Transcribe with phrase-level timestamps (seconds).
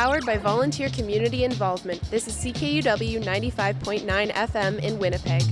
[0.00, 5.42] Powered by volunteer community involvement, this is CKUW 95.9 FM in Winnipeg.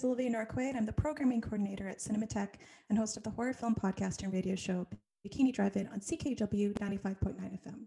[0.00, 2.54] Is Olivia Norquay, and I'm the programming coordinator at Cinematheque
[2.88, 4.86] and host of the horror film podcast and radio show
[5.28, 7.80] Bikini Drive-In on CKUW 95.9 FM.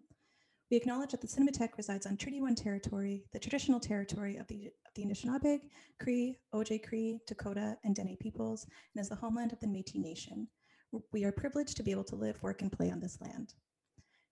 [0.69, 4.67] We acknowledge that the Cinematheque resides on Treaty 1 territory, the traditional territory of the,
[4.67, 5.61] of the Anishinaabe,
[5.99, 10.47] Cree, Ojibwe Cree, Dakota, and Dene peoples, and is the homeland of the Métis Nation.
[11.13, 13.55] We are privileged to be able to live, work, and play on this land.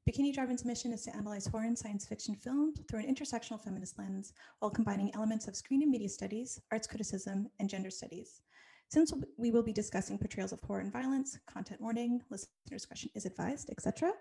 [0.09, 3.99] Bikini Drive-In's mission is to analyze horror and science fiction film through an intersectional feminist
[3.99, 8.41] lens while combining elements of screen and media studies, arts criticism, and gender studies.
[8.89, 13.27] Since we will be discussing portrayals of horror and violence, content warning, listener discretion is
[13.27, 14.11] advised, etc.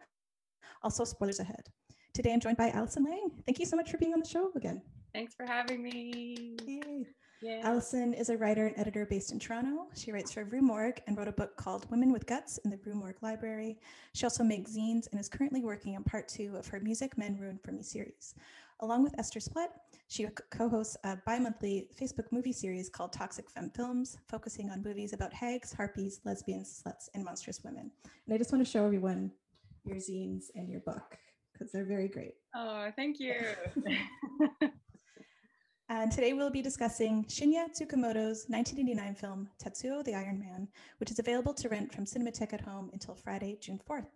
[0.82, 1.66] Also, spoilers ahead.
[2.12, 3.30] Today I'm joined by Allison Lang.
[3.46, 4.82] Thank you so much for being on the show again.
[5.14, 6.56] Thanks for having me.
[6.66, 7.06] Yay.
[7.42, 7.60] Yeah.
[7.64, 9.86] Allison is a writer and editor based in Toronto.
[9.94, 12.78] She writes for Rue Morgue and wrote a book called Women with Guts in the
[12.84, 13.78] Rue Morgue Library.
[14.12, 17.38] She also makes zines and is currently working on part two of her Music Men
[17.40, 18.34] Ruined for Me series.
[18.80, 19.70] Along with Esther Splett,
[20.08, 24.82] she co hosts a bi monthly Facebook movie series called Toxic Femme Films, focusing on
[24.82, 27.90] movies about hags, harpies, lesbians, sluts, and monstrous women.
[28.26, 29.30] And I just want to show everyone
[29.84, 31.16] your zines and your book
[31.52, 32.34] because they're very great.
[32.54, 33.34] Oh, thank you.
[35.89, 41.19] And today we'll be discussing Shinya Tsukamoto's 1989 film Tetsuo the Iron Man, which is
[41.19, 44.07] available to rent from Cinematheque at Home until Friday, June 4th.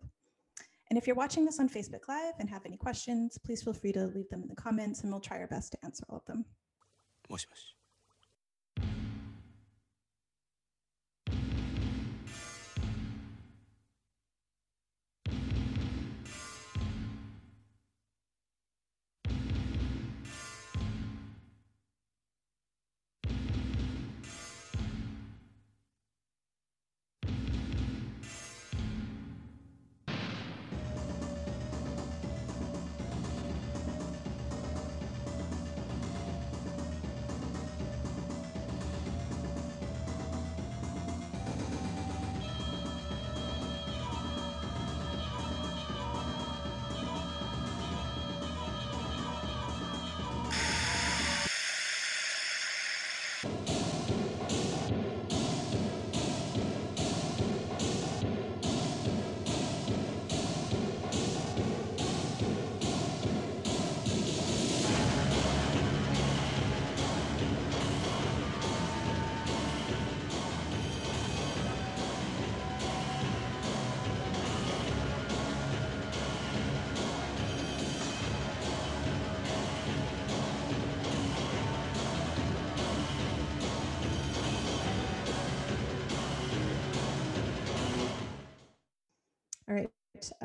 [0.90, 3.92] And if you're watching this on Facebook Live and have any questions, please feel free
[3.92, 6.26] to leave them in the comments and we'll try our best to answer all of
[6.26, 6.46] them.
[7.30, 7.73] もしもし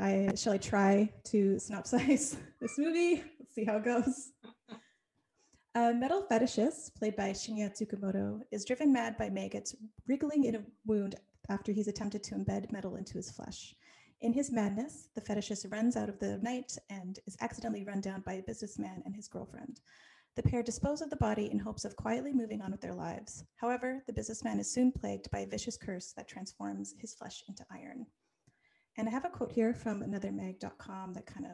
[0.10, 3.24] I shall I try to synopsize this movie?
[3.40, 4.32] Let's see how it goes.
[5.76, 9.76] A metal fetishist, played by Shinya Tsukamoto, is driven mad by maggots
[10.08, 11.16] wriggling in a wound
[11.50, 13.76] after he's attempted to embed metal into his flesh.
[14.22, 18.22] In his madness, the fetishist runs out of the night and is accidentally run down
[18.22, 19.80] by a businessman and his girlfriend.
[20.36, 23.44] The pair dispose of the body in hopes of quietly moving on with their lives.
[23.58, 27.66] However, the businessman is soon plagued by a vicious curse that transforms his flesh into
[27.72, 28.08] iron.
[29.00, 31.54] And I have a quote here from anothermag.com that kind of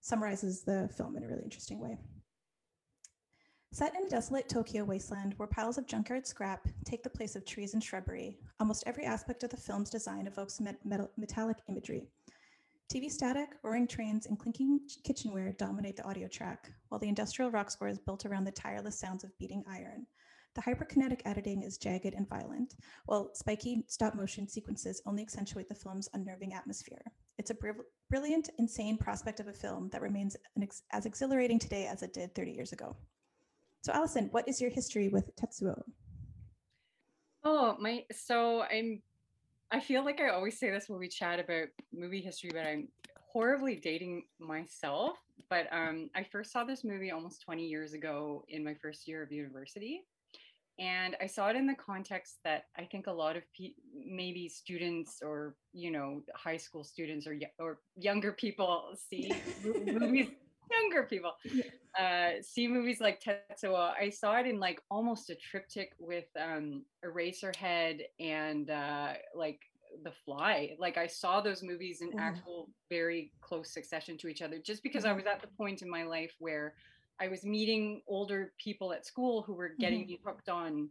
[0.00, 1.96] summarizes the film in a really interesting way.
[3.70, 7.44] Set in a desolate Tokyo wasteland where piles of junkyard scrap take the place of
[7.44, 12.08] trees and shrubbery, almost every aspect of the film's design evokes metal, metallic imagery.
[12.92, 17.70] TV static, roaring trains, and clinking kitchenware dominate the audio track, while the industrial rock
[17.70, 20.08] score is built around the tireless sounds of beating iron,
[20.58, 22.74] the hyperkinetic editing is jagged and violent,
[23.06, 27.00] while spiky stop motion sequences only accentuate the film's unnerving atmosphere.
[27.38, 31.86] It's a br- brilliant, insane prospect of a film that remains ex- as exhilarating today
[31.86, 32.96] as it did 30 years ago.
[33.82, 35.80] So, Allison, what is your history with Tetsuo?
[37.44, 38.04] Oh, my.
[38.10, 39.00] So, I'm.
[39.70, 42.88] I feel like I always say this when we chat about movie history, but I'm
[43.20, 45.18] horribly dating myself.
[45.50, 49.22] But um, I first saw this movie almost 20 years ago in my first year
[49.22, 50.04] of university
[50.78, 54.48] and I saw it in the context that I think a lot of pe- maybe
[54.48, 59.32] students or you know high school students or or younger people see
[59.64, 60.28] movies.
[60.70, 61.32] Younger people
[61.98, 63.92] uh, see movies like Tetsuo.
[63.98, 69.60] I saw it in like almost a triptych with um, Eraserhead and uh, like
[70.04, 70.76] The Fly.
[70.78, 75.06] Like I saw those movies in actual very close succession to each other, just because
[75.06, 76.74] I was at the point in my life where
[77.20, 80.10] I was meeting older people at school who were getting mm-hmm.
[80.10, 80.88] me hooked on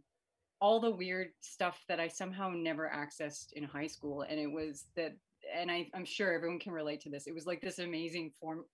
[0.60, 4.22] all the weird stuff that I somehow never accessed in high school.
[4.22, 5.16] And it was that,
[5.54, 7.26] and I, I'm sure everyone can relate to this.
[7.26, 8.64] It was like this amazing form,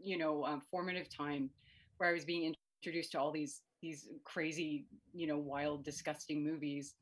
[0.00, 1.50] you know, um, formative time
[1.96, 6.94] where I was being introduced to all these these crazy, you know, wild, disgusting movies.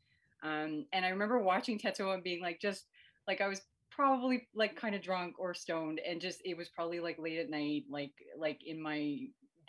[0.43, 2.87] Um, and I remember watching Tetsuo and being like, just
[3.29, 3.61] like I was
[3.91, 7.51] probably like kind of drunk or stoned, and just it was probably like late at
[7.51, 9.19] night, like like in my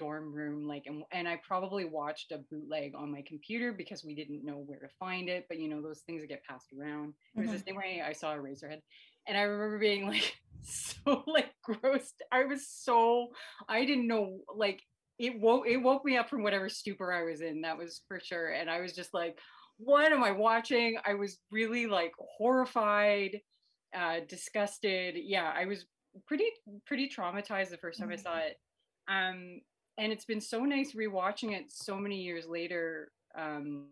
[0.01, 4.15] dorm room like and, and i probably watched a bootleg on my computer because we
[4.15, 7.13] didn't know where to find it but you know those things that get passed around
[7.35, 7.57] it was mm-hmm.
[7.57, 8.81] the same way i saw Eraserhead
[9.27, 13.27] and i remember being like so like grossed i was so
[13.69, 14.81] i didn't know like
[15.19, 18.19] it woke it woke me up from whatever stupor i was in that was for
[18.19, 19.37] sure and i was just like
[19.77, 23.39] what am i watching i was really like horrified
[23.95, 25.85] uh disgusted yeah i was
[26.27, 26.45] pretty
[26.87, 28.27] pretty traumatized the first time mm-hmm.
[28.27, 28.57] i saw it
[29.07, 29.61] um
[30.01, 33.85] and it's been so nice rewatching it so many years later um,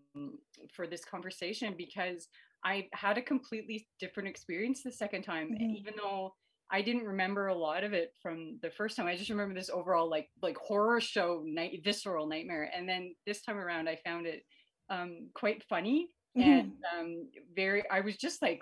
[0.73, 2.27] for this conversation because
[2.65, 5.63] I had a completely different experience the second time, mm-hmm.
[5.63, 6.33] and even though
[6.71, 9.69] I didn't remember a lot of it from the first time, I just remember this
[9.69, 14.25] overall like like horror show night visceral nightmare, and then this time around I found
[14.25, 14.43] it
[14.89, 16.49] um, quite funny mm-hmm.
[16.49, 17.83] and um, very.
[17.89, 18.61] I was just like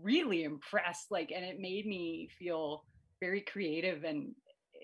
[0.00, 2.84] really impressed, like, and it made me feel
[3.20, 4.32] very creative and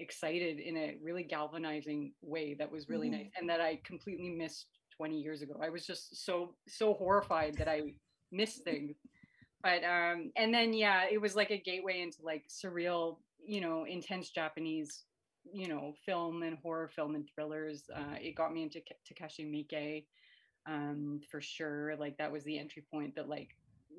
[0.00, 3.18] excited in a really galvanizing way that was really mm-hmm.
[3.18, 4.66] nice and that I completely missed
[4.96, 5.54] 20 years ago.
[5.62, 7.94] I was just so so horrified that I
[8.32, 8.96] missed things.
[9.62, 13.84] But um and then yeah, it was like a gateway into like surreal, you know,
[13.84, 15.04] intense Japanese,
[15.52, 17.84] you know, film and horror film and thrillers.
[17.94, 20.04] Uh it got me into Takashi Miike
[20.66, 21.96] um for sure.
[21.96, 23.50] Like that was the entry point that like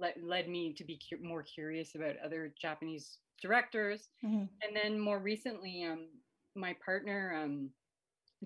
[0.01, 4.09] led, led me to be cu- more curious about other Japanese directors.
[4.25, 4.45] Mm-hmm.
[4.63, 6.07] And then more recently, um,
[6.55, 7.69] my partner um,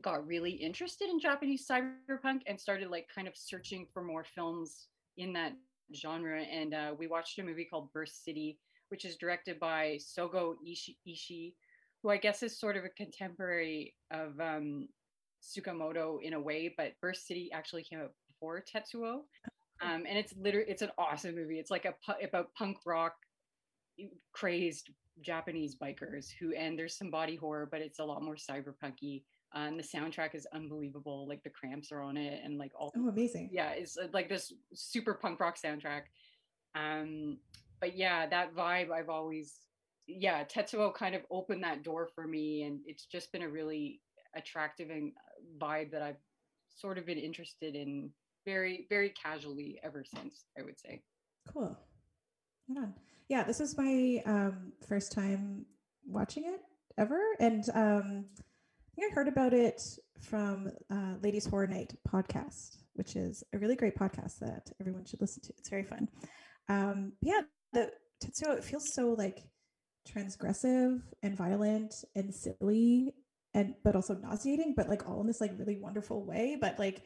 [0.01, 4.87] got really interested in Japanese cyberpunk and started like kind of searching for more films
[5.17, 5.53] in that
[5.95, 6.41] genre.
[6.41, 8.59] And uh, we watched a movie called Burst City,
[8.89, 11.53] which is directed by Sogo Ishi- Ishii
[12.05, 14.87] who I guess is sort of a contemporary of um,
[15.41, 19.21] Tsukamoto in a way, but Burst City actually came out before Tetsuo.
[19.81, 21.59] Um, and it's literally it's an awesome movie.
[21.59, 21.93] It's like a
[22.25, 23.13] about punk rock
[24.33, 24.89] crazed
[25.21, 29.23] Japanese bikers who, and there's some body horror, but it's a lot more cyberpunky.
[29.55, 31.27] Uh, and the soundtrack is unbelievable.
[31.27, 32.91] Like the cramps are on it, and like all.
[32.97, 33.49] Oh, amazing!
[33.51, 36.03] Yeah, it's uh, like this super punk rock soundtrack.
[36.75, 37.37] Um,
[37.79, 39.59] but yeah, that vibe I've always,
[40.07, 44.01] yeah, Tetsuo kind of opened that door for me, and it's just been a really
[44.35, 46.19] attractive and uh, vibe that I've
[46.69, 48.09] sort of been interested in
[48.45, 50.45] very, very casually ever since.
[50.57, 51.01] I would say.
[51.51, 51.77] Cool.
[52.67, 52.87] Yeah
[53.27, 55.65] yeah, this is my um, first time
[56.05, 56.59] watching it
[56.97, 59.81] ever, and um, I think I heard about it
[60.21, 65.21] from uh, Ladies Horror Night podcast, which is a really great podcast that everyone should
[65.21, 65.53] listen to.
[65.57, 66.07] It's very fun.
[66.69, 67.41] Um, yeah,
[67.73, 67.91] the
[68.23, 69.43] Tetsuo it feels so like
[70.07, 73.15] transgressive and violent and silly
[73.55, 76.57] and but also nauseating, but like all in this like really wonderful way.
[76.59, 77.01] But like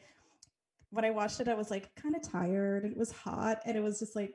[0.90, 3.82] when I watched it, I was like kind of tired it was hot and it
[3.82, 4.34] was just like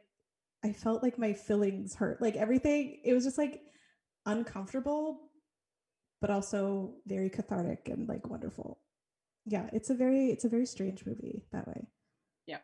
[0.64, 2.22] I felt like my fillings hurt.
[2.22, 3.62] Like everything, it was just like
[4.26, 5.30] uncomfortable,
[6.22, 8.80] but also very cathartic and like wonderful.
[9.46, 11.88] Yeah, it's a very it's a very strange movie that way.
[12.48, 12.58] Yeah.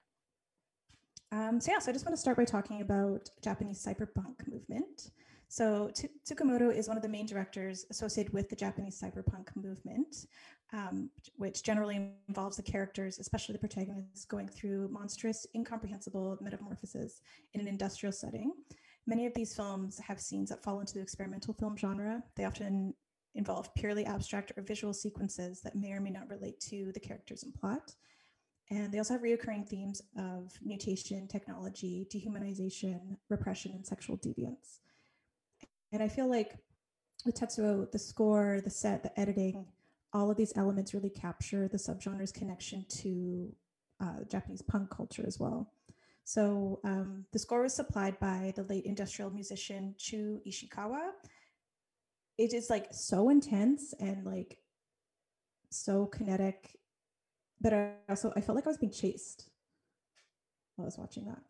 [1.31, 5.12] Um, so yeah, so I just want to start by talking about Japanese cyberpunk movement.
[5.48, 5.91] So
[6.25, 10.25] Tsukamoto is one of the main directors associated with the Japanese cyberpunk movement
[10.73, 17.21] um, which generally involves the characters, especially the protagonists, going through monstrous, incomprehensible metamorphoses
[17.53, 18.53] in an industrial setting.
[19.07, 22.23] Many of these films have scenes that fall into the experimental film genre.
[22.35, 22.93] They often
[23.35, 27.43] involve purely abstract or visual sequences that may or may not relate to the characters
[27.43, 27.93] and plot.
[28.69, 34.79] And they also have reoccurring themes of mutation, technology, dehumanization, repression, and sexual deviance.
[35.91, 36.57] And I feel like
[37.25, 39.65] with Tetsuo, the score, the set, the editing,
[40.13, 43.53] all of these elements really capture the subgenre's connection to
[44.01, 45.71] uh, Japanese punk culture as well.
[46.23, 51.11] So um, the score was supplied by the late industrial musician Chu Ishikawa.
[52.37, 54.57] It is like so intense and like
[55.69, 56.77] so kinetic
[57.61, 59.49] but I also I felt like I was being chased
[60.75, 61.41] while I was watching that.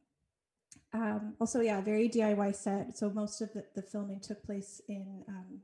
[0.94, 2.98] Um, also, yeah, very DIY set.
[2.98, 5.62] So most of the, the filming took place in um,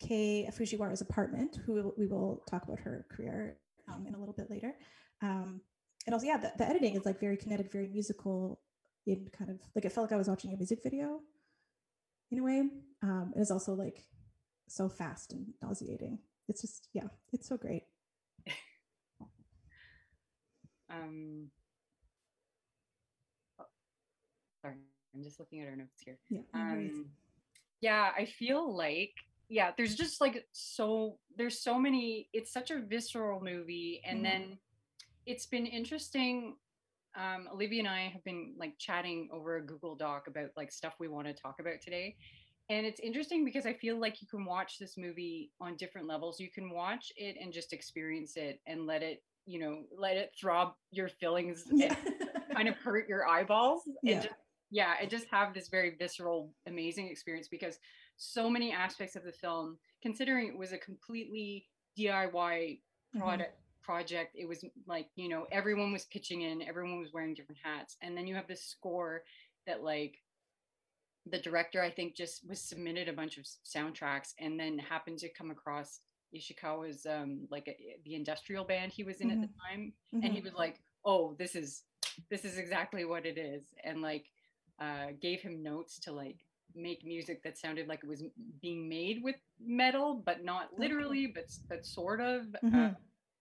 [0.00, 3.58] Kei Fujiwara's apartment, who we will talk about her career
[3.92, 4.74] um, in a little bit later.
[5.22, 5.60] Um,
[6.06, 8.60] and also, yeah, the, the, editing is like very kinetic, very musical.
[9.06, 11.20] In kind of like it felt like I was watching a music video,
[12.30, 12.62] in a way.
[13.02, 14.04] Um, it is also like
[14.68, 16.18] so fast and nauseating.
[16.48, 17.84] It's just yeah, it's so great.
[20.90, 21.48] um,
[23.60, 23.64] oh,
[24.62, 24.76] sorry,
[25.14, 26.18] I'm just looking at our notes here.
[26.28, 26.40] Yeah.
[26.54, 27.06] Um,
[27.80, 29.14] yeah, I feel like
[29.48, 32.28] yeah, there's just like so there's so many.
[32.32, 34.22] It's such a visceral movie, and mm.
[34.24, 34.58] then
[35.26, 36.56] it's been interesting.
[37.16, 40.94] Um, Olivia and I have been like chatting over a Google Doc about like stuff
[41.00, 42.16] we want to talk about today.
[42.70, 46.38] And it's interesting because I feel like you can watch this movie on different levels.
[46.38, 50.34] You can watch it and just experience it and let it, you know, let it
[50.38, 51.96] throb your feelings and
[52.54, 53.82] kind of hurt your eyeballs.
[54.02, 54.12] Yeah.
[54.12, 54.34] And just,
[54.70, 57.78] yeah, and just have this very visceral, amazing experience because
[58.18, 61.66] so many aspects of the film, considering it was a completely
[61.98, 63.18] DIY mm-hmm.
[63.18, 67.32] product, mm-hmm project it was like you know everyone was pitching in everyone was wearing
[67.32, 69.22] different hats and then you have this score
[69.66, 70.18] that like
[71.30, 75.32] the director i think just was submitted a bunch of soundtracks and then happened to
[75.32, 76.00] come across
[76.36, 79.42] ishikawa's um like a, the industrial band he was in mm-hmm.
[79.42, 79.74] at the mm-hmm.
[79.74, 80.26] time mm-hmm.
[80.26, 81.84] and he was like oh this is
[82.28, 84.26] this is exactly what it is and like
[84.82, 86.36] uh gave him notes to like
[86.74, 88.22] make music that sounded like it was
[88.60, 92.86] being made with metal but not literally but but sort of mm-hmm.
[92.86, 92.90] uh,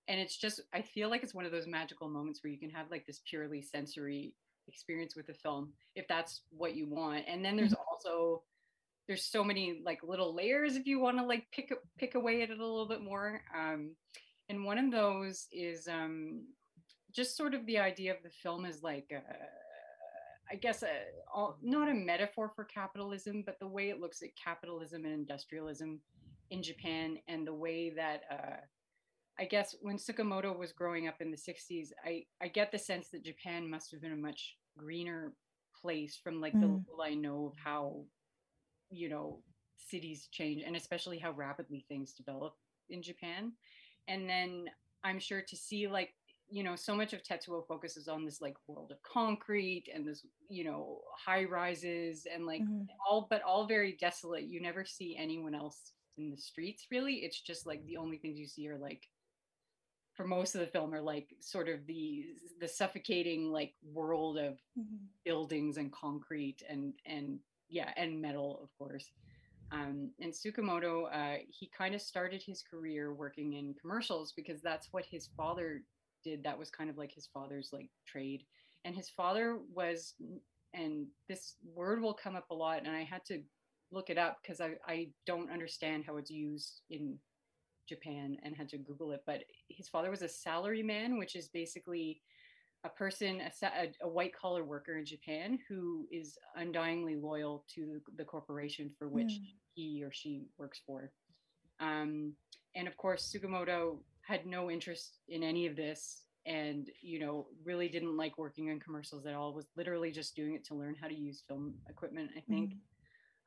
[0.08, 2.70] and it's just i feel like it's one of those magical moments where you can
[2.70, 4.34] have like this purely sensory
[4.68, 7.90] experience with the film if that's what you want and then there's mm-hmm.
[7.92, 8.42] also
[9.08, 12.50] there's so many like little layers if you want to like pick pick away at
[12.50, 13.92] it a little bit more um
[14.50, 16.42] and one of those is um
[17.14, 19.34] just sort of the idea of the film is like uh,
[20.52, 20.88] I guess a,
[21.34, 26.00] all, not a metaphor for capitalism, but the way it looks at capitalism and industrialism
[26.50, 28.58] in Japan, and the way that uh,
[29.40, 33.10] I guess when Tsukamoto was growing up in the 60s, I, I get the sense
[33.10, 35.34] that Japan must have been a much greener
[35.80, 36.62] place from like mm.
[36.62, 38.04] the little I know of how,
[38.90, 39.40] you know,
[39.78, 42.56] cities change and especially how rapidly things develop
[42.90, 43.52] in Japan.
[44.08, 44.66] And then
[45.04, 46.14] I'm sure to see like,
[46.50, 50.26] you know, so much of Tetsuo focuses on this like world of concrete and this,
[50.50, 52.88] you know, high rises and like mm.
[53.08, 54.46] all, but all very desolate.
[54.46, 57.16] You never see anyone else in the streets really.
[57.16, 59.08] It's just like the only things you see are like
[60.14, 62.26] for most of the film are like sort of the
[62.60, 65.06] the suffocating like world of mm-hmm.
[65.24, 67.40] buildings and concrete and and
[67.70, 69.12] yeah and metal of course
[69.72, 74.88] um, and Tsukamoto, uh, he kind of started his career working in commercials because that's
[74.92, 75.84] what his father
[76.28, 76.44] did.
[76.44, 78.44] That was kind of like his father's like trade.
[78.86, 80.14] And his father was,
[80.74, 83.42] and this word will come up a lot, and I had to
[83.92, 87.18] look it up because I, I don't understand how it's used in
[87.88, 89.24] Japan and had to Google it.
[89.26, 92.22] But his father was a salary man, which is basically
[92.84, 98.26] a person, a, a white collar worker in Japan who is undyingly loyal to the
[98.26, 99.54] corporation for which mm.
[99.74, 101.12] he or she works for.
[101.80, 102.34] Um,
[102.76, 107.88] and of course, Tsukamoto had no interest in any of this and you know really
[107.88, 111.08] didn't like working on commercials at all was literally just doing it to learn how
[111.08, 112.74] to use film equipment i think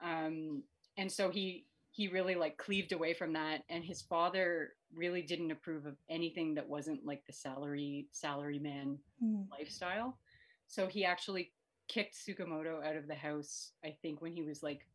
[0.02, 0.26] mm.
[0.26, 0.62] um,
[0.96, 5.50] and so he he really like cleaved away from that and his father really didn't
[5.50, 9.44] approve of anything that wasn't like the salary salary man mm.
[9.50, 10.16] lifestyle
[10.66, 11.52] so he actually
[11.88, 14.86] kicked Tsukamoto out of the house I think when he was like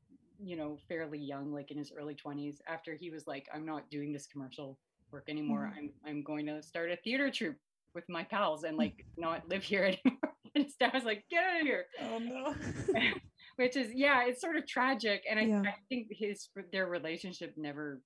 [0.42, 3.90] you know fairly young like in his early 20s after he was like I'm not
[3.90, 4.78] doing this commercial
[5.16, 5.78] work anymore mm.
[5.78, 7.56] I'm I'm going to start a theater troupe
[7.94, 11.62] with my pals and like not live here anymore and dad was like get out
[11.62, 12.54] of here oh no
[13.56, 15.62] which is yeah it's sort of tragic and I, yeah.
[15.62, 18.02] I think his their relationship never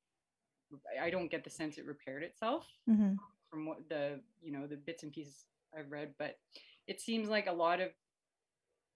[1.01, 3.13] i don't get the sense it repaired itself mm-hmm.
[3.49, 5.45] from what the you know the bits and pieces
[5.77, 6.35] i've read but
[6.87, 7.89] it seems like a lot of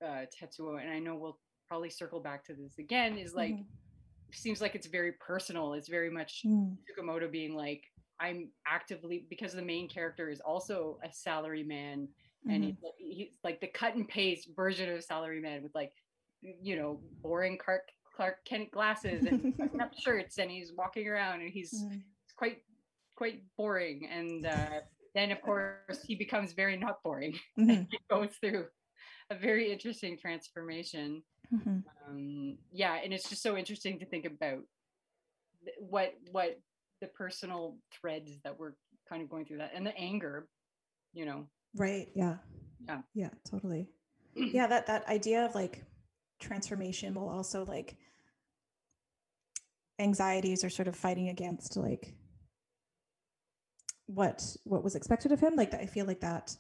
[0.06, 4.32] uh tetsuo and i know we'll probably circle back to this again is like mm-hmm.
[4.32, 6.76] seems like it's very personal it's very much mm.
[6.86, 7.84] Tsukamoto being like
[8.20, 12.08] i'm actively because the main character is also a salary man
[12.46, 12.84] and mm-hmm.
[12.98, 15.94] he's, he's, like the cut and paste version of salary man with like
[16.62, 21.50] you know, boring Clark Clark Kent glasses and up shirts, and he's walking around, and
[21.50, 22.02] he's mm.
[22.36, 22.60] quite
[23.16, 24.08] quite boring.
[24.12, 24.80] And uh,
[25.16, 27.40] then, of course, he becomes very not boring.
[27.60, 27.84] Mm-hmm.
[27.92, 28.66] he goes through
[29.30, 31.24] a very interesting transformation.
[31.54, 31.80] Mm-hmm.
[32.10, 34.60] Um, yeah, and it's just so interesting to think about
[35.80, 36.60] what what
[37.04, 38.74] the personal threads that we're
[39.10, 40.48] kind of going through that and the anger
[41.14, 41.46] you know.
[41.76, 42.08] Right.
[42.16, 42.38] Yeah.
[42.88, 43.02] Yeah.
[43.14, 43.88] Yeah, totally.
[44.36, 45.86] yeah, that that idea of like
[46.40, 47.96] transformation will also like
[50.00, 52.16] anxieties are sort of fighting against like
[54.08, 56.58] what what was expected of him like i feel like that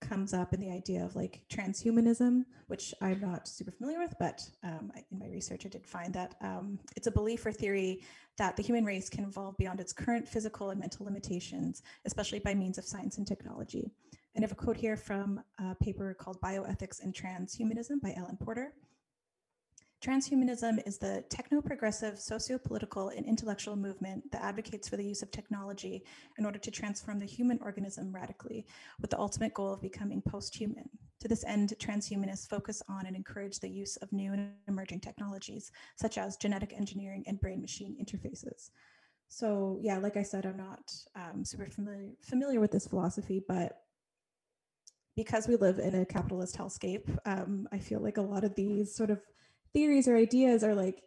[0.00, 4.48] comes up in the idea of like transhumanism which i'm not super familiar with but
[4.62, 8.02] um, in my research i did find that um, it's a belief or theory
[8.36, 12.54] that the human race can evolve beyond its current physical and mental limitations especially by
[12.54, 13.90] means of science and technology.
[14.34, 18.36] And i have a quote here from a paper called bioethics and transhumanism by allen
[18.36, 18.74] porter
[20.04, 25.22] Transhumanism is the techno progressive socio political and intellectual movement that advocates for the use
[25.22, 26.04] of technology
[26.38, 28.66] in order to transform the human organism radically,
[29.00, 30.88] with the ultimate goal of becoming post human.
[31.20, 35.72] To this end, transhumanists focus on and encourage the use of new and emerging technologies,
[35.96, 38.70] such as genetic engineering and brain machine interfaces.
[39.28, 43.80] So, yeah, like I said, I'm not um, super familiar, familiar with this philosophy, but
[45.16, 48.94] because we live in a capitalist hellscape, um, I feel like a lot of these
[48.94, 49.20] sort of
[49.76, 51.02] theories or ideas are like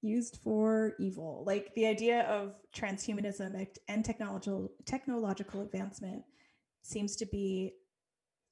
[0.00, 1.44] used for evil.
[1.46, 6.22] Like the idea of transhumanism and technological technological advancement
[6.82, 7.74] seems to be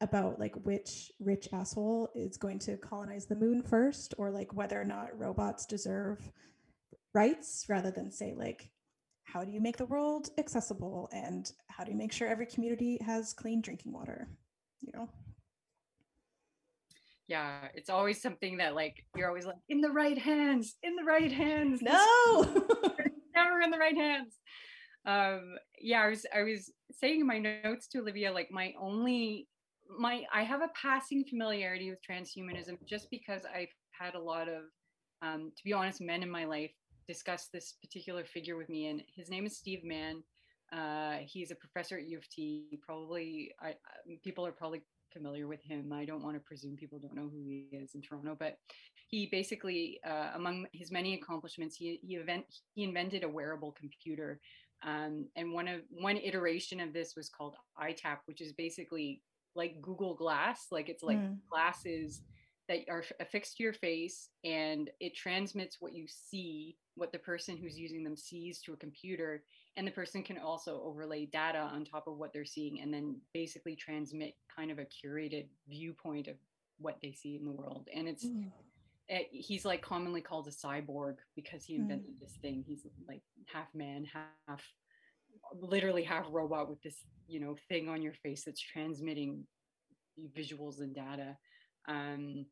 [0.02, 4.78] about like which rich asshole is going to colonize the moon first or like whether
[4.78, 6.30] or not robots deserve
[7.14, 8.70] rights rather than say like
[9.24, 12.98] how do you make the world accessible and how do you make sure every community
[13.00, 14.28] has clean drinking water
[14.82, 15.08] you know
[17.28, 21.04] yeah it's always something that like you're always like in the right hands in the
[21.04, 22.42] right hands no!
[23.34, 24.34] never in the right hands.
[25.06, 29.48] Um yeah i was i was saying in my notes to olivia like my only
[29.98, 34.62] my i have a passing familiarity with transhumanism just because i've had a lot of
[35.22, 36.72] um to be honest men in my life
[37.06, 40.22] discuss this particular figure with me and his name is steve mann.
[40.72, 42.78] Uh, he's a professor at U of T.
[42.84, 43.74] Probably, I,
[44.24, 44.82] people are probably
[45.16, 45.92] familiar with him.
[45.92, 48.56] I don't want to presume people don't know who he is in Toronto, but
[49.08, 52.44] he basically, uh, among his many accomplishments, he he, event,
[52.74, 54.40] he invented a wearable computer,
[54.84, 59.22] um, and one of one iteration of this was called EyeTap, which is basically
[59.54, 61.38] like Google Glass, like it's like mm.
[61.50, 62.22] glasses
[62.68, 67.56] that are affixed to your face and it transmits what you see what the person
[67.56, 69.42] who's using them sees to a computer
[69.76, 73.16] and the person can also overlay data on top of what they're seeing and then
[73.34, 76.36] basically transmit kind of a curated viewpoint of
[76.78, 78.50] what they see in the world and it's mm.
[79.08, 82.20] it, he's like commonly called a cyborg because he invented mm.
[82.20, 84.04] this thing he's like half man
[84.46, 84.62] half
[85.60, 89.44] literally half robot with this you know thing on your face that's transmitting
[90.36, 91.36] visuals and data
[91.88, 92.44] um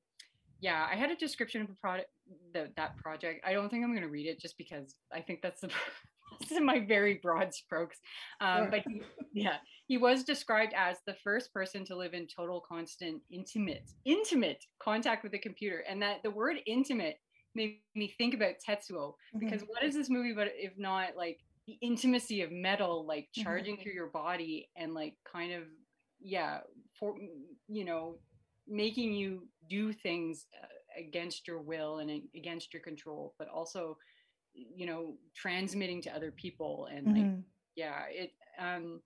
[0.64, 2.08] yeah i had a description of the product
[2.54, 5.40] the, that project i don't think i'm going to read it just because i think
[5.42, 5.70] that's the
[6.40, 7.98] this is my very broad strokes.
[8.40, 12.60] Um, but he, yeah, he was described as the first person to live in total,
[12.66, 17.18] constant, intimate, intimate contact with the computer, and that the word intimate
[17.54, 19.70] made me think about Tetsuo because mm-hmm.
[19.70, 23.42] what is this movie but if not like the intimacy of metal like mm-hmm.
[23.42, 23.82] charging mm-hmm.
[23.82, 25.62] through your body and like kind of
[26.20, 26.58] yeah
[26.98, 27.14] for
[27.68, 28.16] you know
[28.68, 30.66] making you do things uh,
[30.98, 33.96] against your will and against your control but also
[34.54, 37.22] you know transmitting to other people and mm-hmm.
[37.22, 37.32] like
[37.76, 39.00] yeah it um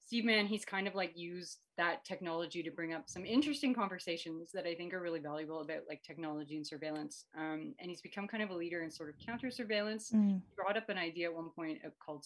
[0.00, 4.50] steve mann he's kind of like used that technology to bring up some interesting conversations
[4.52, 8.26] that i think are really valuable about like technology and surveillance um, and he's become
[8.26, 10.28] kind of a leader in sort of counter surveillance mm.
[10.28, 12.24] he brought up an idea at one point called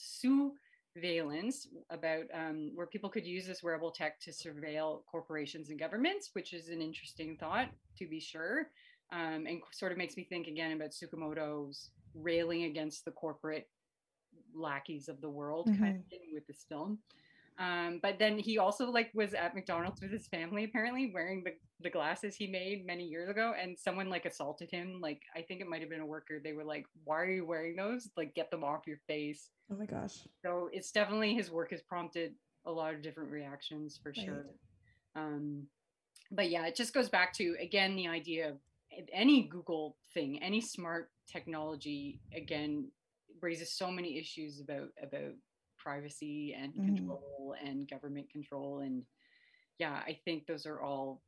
[0.98, 6.30] sousveillance about um, where people could use this wearable tech to surveil corporations and governments
[6.32, 8.68] which is an interesting thought to be sure
[9.12, 13.68] um, and sort of makes me think again about Tsukamoto's railing against the corporate
[14.54, 15.82] lackeys of the world mm-hmm.
[15.82, 16.98] kind of thing with this film.
[17.58, 21.52] Um, but then he also like was at McDonald's with his family apparently wearing the,
[21.80, 25.00] the glasses he made many years ago and someone like assaulted him.
[25.00, 26.40] Like I think it might have been a worker.
[26.42, 28.08] They were like why are you wearing those?
[28.16, 29.50] Like get them off your face.
[29.72, 30.18] Oh my gosh.
[30.44, 34.24] So it's definitely his work has prompted a lot of different reactions for right.
[34.24, 34.46] sure.
[35.16, 35.66] Um,
[36.30, 38.58] but yeah it just goes back to again the idea of
[39.12, 42.90] any Google thing, any smart technology, again,
[43.40, 45.34] raises so many issues about about
[45.88, 46.84] privacy and mm.
[46.84, 48.80] control and government control.
[48.80, 49.04] And
[49.78, 51.22] yeah, I think those are all,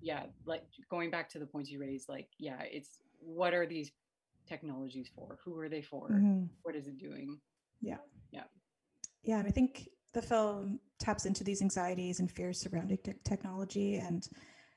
[0.00, 3.92] yeah, like going back to the points you raised, like, yeah, it's what are these
[4.48, 5.38] technologies for?
[5.44, 6.10] Who are they for?
[6.10, 6.44] Mm-hmm.
[6.64, 7.38] What is it doing?
[7.80, 7.98] Yeah.
[8.32, 8.48] Yeah.
[9.22, 9.38] Yeah.
[9.38, 14.26] And I think the film taps into these anxieties and fears surrounding technology and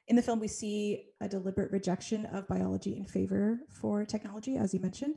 [0.08, 4.72] in the film, we see a deliberate rejection of biology in favor for technology, as
[4.72, 5.16] you mentioned.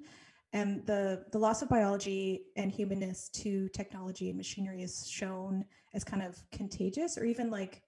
[0.53, 6.05] And the, the loss of biology and humanness to technology and machinery is shown as
[6.05, 7.83] kind of contagious or even like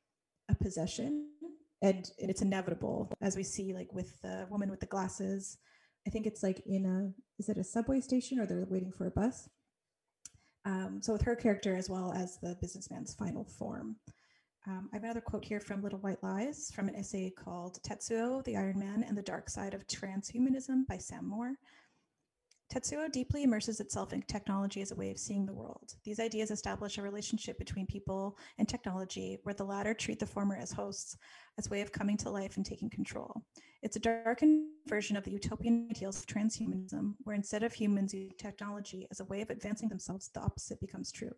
[0.50, 1.28] a possession.
[1.82, 5.56] And, and it's inevitable, as we see, like with the woman with the glasses.
[6.06, 9.06] I think it's like in a, is it a subway station or they're waiting for
[9.06, 9.48] a bus?
[10.66, 13.96] Um, so with her character as well as the businessman's final form.
[14.66, 18.44] Um, I have another quote here from Little White Lies from an essay called Tetsuo,
[18.44, 21.54] the Iron Man, and the Dark Side of Transhumanism by Sam Moore.
[22.72, 25.92] Tetsuo deeply immerses itself in technology as a way of seeing the world.
[26.04, 30.54] These ideas establish a relationship between people and technology where the latter treat the former
[30.56, 31.16] as hosts,
[31.58, 33.42] as a way of coming to life and taking control.
[33.82, 38.36] It's a darkened version of the utopian ideals of transhumanism, where instead of humans using
[38.38, 41.32] technology as a way of advancing themselves, the opposite becomes true.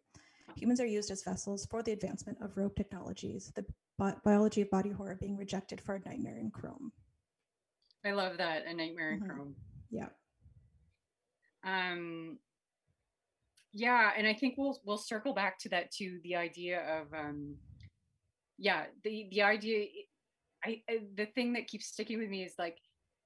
[0.56, 3.64] Humans are used as vessels for the advancement of rogue technologies, the
[3.96, 6.92] bi- biology of body horror being rejected for a nightmare in Chrome.
[8.04, 8.66] I love that.
[8.66, 9.26] A nightmare in Mhm.
[9.26, 9.56] Chrome.
[9.88, 10.08] Yeah.
[11.64, 12.38] Um
[13.72, 17.54] yeah and i think we'll we'll circle back to that too the idea of um
[18.58, 19.86] yeah the the idea
[20.64, 22.76] I, I the thing that keeps sticking with me is like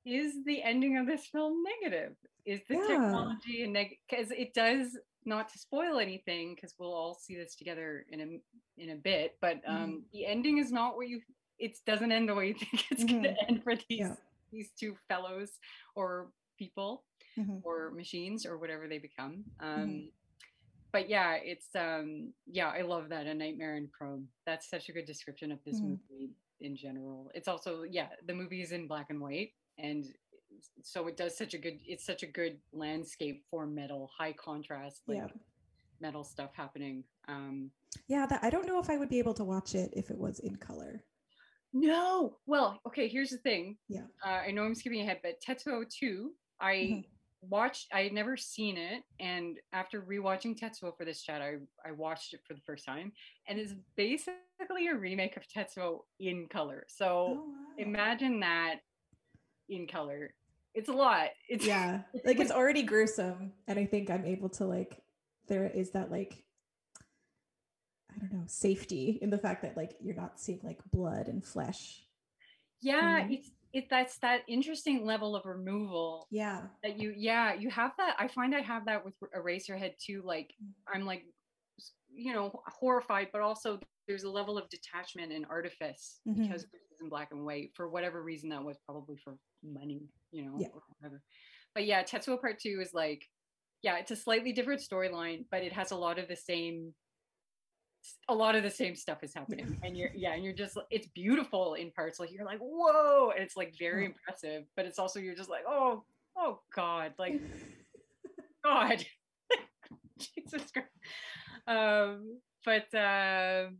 [0.04, 2.86] is the ending of this film negative is the Yeah.
[2.86, 7.56] technology and neg because it does not to spoil anything because we'll all see this
[7.56, 11.20] together in a in a bit but um the ending is not what you
[11.58, 14.14] it doesn't end the way you think it's gonna end for these Yeah.
[14.52, 15.50] these two fellows
[15.96, 17.02] or people
[17.38, 17.60] Mhm.
[17.64, 19.44] or machines or whatever they become.
[19.60, 20.12] Um,
[20.92, 24.28] But yeah, it's um, yeah, I love that a nightmare in Chrome.
[24.46, 26.00] That's such a good description of this Mhm.
[26.08, 27.30] movie in general.
[27.34, 30.06] It's also yeah, the movie is in black and white, and
[30.82, 31.82] so it does such a good.
[31.84, 35.28] It's such a good landscape for metal, high contrast, like Yeah.
[36.00, 37.04] metal stuff happening.
[37.28, 37.72] Um,
[38.06, 40.16] Yeah, that I don't know if I would be able to watch it if it
[40.18, 41.04] was in color.
[41.74, 43.06] no, well, okay.
[43.08, 43.78] Here's the thing.
[43.88, 44.06] Yeah.
[44.24, 47.04] uh, I know I'm skipping ahead, but Tetsuo 2, I Mhm.
[47.48, 49.02] Watched, I had never seen it.
[49.20, 51.54] And after rewatching Tetsuo for this chat, I,
[51.84, 53.12] I watched it for the first time.
[53.48, 56.84] And it's basically a remake of Tetsuo in color.
[56.88, 57.42] So Oh, wow.
[57.78, 58.76] imagine that
[59.68, 60.34] in color.
[60.74, 61.28] It's a lot.
[61.48, 65.00] It's yeah like it's already gruesome and i think i'm able to like
[65.48, 66.44] there is that like
[68.14, 71.42] i don't know safety in the fact that like you're not seeing like blood and
[71.44, 72.02] flesh
[72.82, 73.32] yeah, Mhm.
[73.32, 78.16] it's it that's that interesting level of removal yeah that you yeah you have that
[78.18, 80.54] i find i have that with eraserhead too like
[80.92, 81.24] i'm like
[82.12, 86.42] you know horrified but also there's a level of detachment and artifice Mhm.
[86.42, 90.44] because it's in black and white for whatever reason that was probably for money you
[90.46, 90.68] know Yeah.
[90.72, 91.22] or whatever
[91.74, 93.22] but yeah tetsuo part two is like
[93.82, 96.94] yeah it's a slightly different storyline but it has a lot of the same
[98.28, 101.06] a lot of the same stuff is happening and you're yeah and you're just it's
[101.08, 105.18] beautiful in parts like you're like whoa and it's like very impressive but it's also
[105.20, 106.04] you're just like oh
[106.36, 107.40] oh god like
[108.64, 109.04] god
[110.18, 110.88] jesus christ
[111.66, 113.76] um but um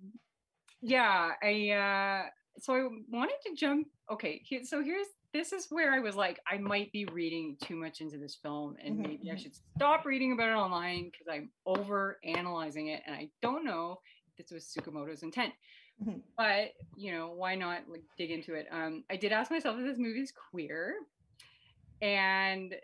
[0.82, 5.98] yeah i uh so i wanted to jump okay so here's this is where i
[5.98, 9.34] was like i might be reading too much into this film and Mhm, maybe i
[9.34, 9.38] mhm.
[9.42, 13.98] should stop reading about it online because i'm over analyzing it and i don't know
[14.37, 15.53] this was tsukamoto's intent
[16.03, 16.20] Mhm.
[16.37, 19.87] but you know why not like dig into it um i did ask myself if
[19.87, 20.96] this movie is queer
[22.03, 22.75] and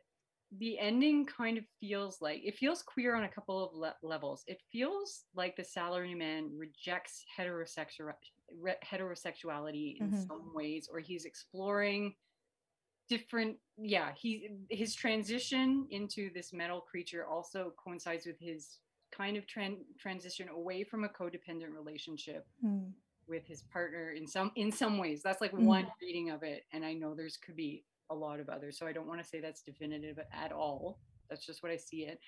[0.59, 4.45] the ending kind of feels like it feels queer on a couple of le- levels
[4.47, 8.13] it feels like the salaryman rejects heterosexual
[8.61, 10.27] re- heterosexuality in Mhm.
[10.27, 12.15] some ways or he's exploring
[13.09, 18.79] different yeah he his transition into this metal creature also coincides with his
[19.13, 22.93] kind of tran- transition away from a codependent relationship Mm.
[23.29, 25.65] with his partner in some in some ways that's like Mhm.
[25.65, 28.87] one reading of it and i know there's could be a lot of others so
[28.87, 30.99] i don't want to say that's definitive at all
[31.29, 32.19] that's just what i see it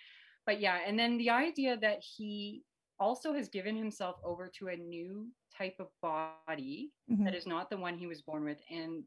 [0.47, 2.64] but yeah and then the idea that he
[3.01, 7.25] also has given himself over to a new type of body Mhm.
[7.25, 9.05] that is not the one he was born with and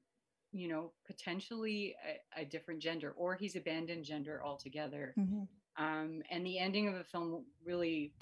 [0.51, 1.95] you know potentially
[2.35, 5.47] a, a different gender or he's abandoned gender altogether Mhm.
[5.77, 8.13] Um, and the ending of the film really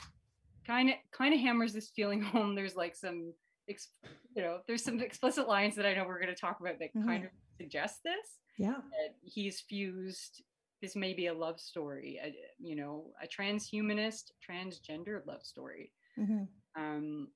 [0.67, 3.33] kind of kind of hammers this feeling home there's like some
[3.69, 3.89] ex-
[4.35, 6.93] you know there's some explicit lines that i know we're going to talk about that
[6.93, 7.25] kind Mhm.
[7.27, 10.43] of suggest this yeah that he's fused
[10.81, 16.47] this may be a love story a, you know a transhumanist transgender love story Mhm.
[16.75, 17.27] um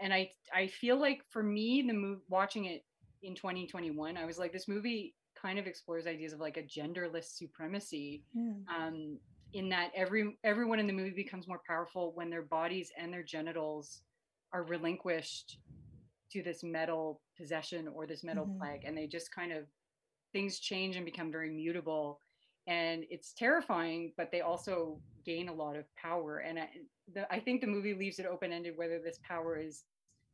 [0.00, 2.84] and i i feel like for me the move watching it
[3.22, 7.24] in 2021 i was like this movie kind of explores ideas of like a genderless
[7.36, 8.52] supremacy Yeah.
[8.74, 9.18] um,
[9.52, 13.22] in that every everyone in the movie becomes more powerful when their bodies and their
[13.22, 14.02] genitals
[14.52, 15.58] are relinquished
[16.32, 18.58] to this metal possession or this metal Mhm.
[18.58, 19.66] plague and they just kind of
[20.32, 22.20] things change and become very mutable.
[22.66, 26.38] And it's terrifying but they also gain a lot of power.
[26.38, 26.70] And I,
[27.14, 29.84] the, I think the movie leaves it open-ended whether this power is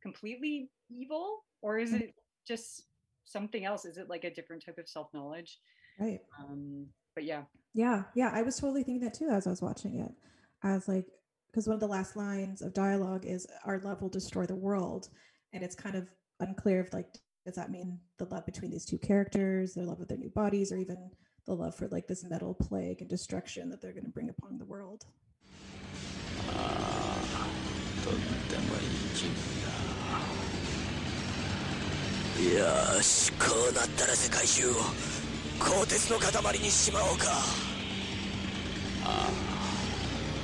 [0.03, 2.15] completely evil or is it
[2.47, 2.85] just
[3.25, 3.85] something else?
[3.85, 5.61] Is it like a different type of self-knowledge?
[5.99, 6.21] Right.
[6.39, 10.00] um but yeah Yeah, yeah, I was totally thinking that too as I was watching
[10.00, 10.12] it.
[10.64, 11.08] I was like,
[11.52, 15.10] because one of the last lines of dialogue is "Our love will destroy the world,"
[15.54, 16.08] and it's kind of
[16.40, 17.08] unclear if like
[17.46, 20.72] does that mean the love between these two characters, their love of their new bodies,
[20.72, 21.10] or even
[21.46, 24.58] the love for like this metal plague and destruction that they're going to bring upon
[24.58, 25.06] the world.
[28.10, 29.34] とってもいい気分
[32.54, 32.60] だ
[32.96, 34.74] よしこうなったら世界中を
[35.60, 37.63] 鋼鉄の塊にしまおうか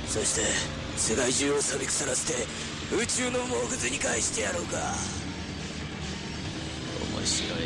[0.07, 0.41] そして
[0.97, 2.45] 世界中を錆び腐らせて
[2.95, 4.77] 宇宙のモグズに返してやろうか。
[7.17, 7.65] 面白いな。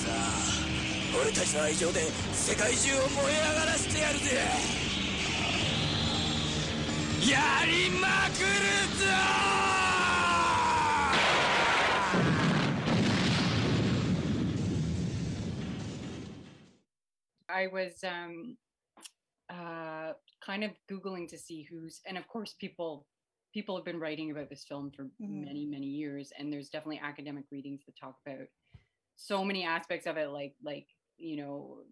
[0.00, 0.12] さあ
[1.22, 2.00] 俺たちの愛情で
[2.32, 4.24] 世界中を燃え上がらせてやるぜ。
[7.30, 8.46] やりまくる
[8.98, 9.79] ぞ
[17.52, 18.56] I was um,
[19.48, 20.12] uh,
[20.44, 23.06] kind of googling to see who's, and of course, people
[23.52, 25.44] people have been writing about this film for Mhm.
[25.44, 28.46] many many years, and there's definitely academic readings that talk about
[29.16, 30.86] so many aspects of it, like like
[31.16, 31.84] you know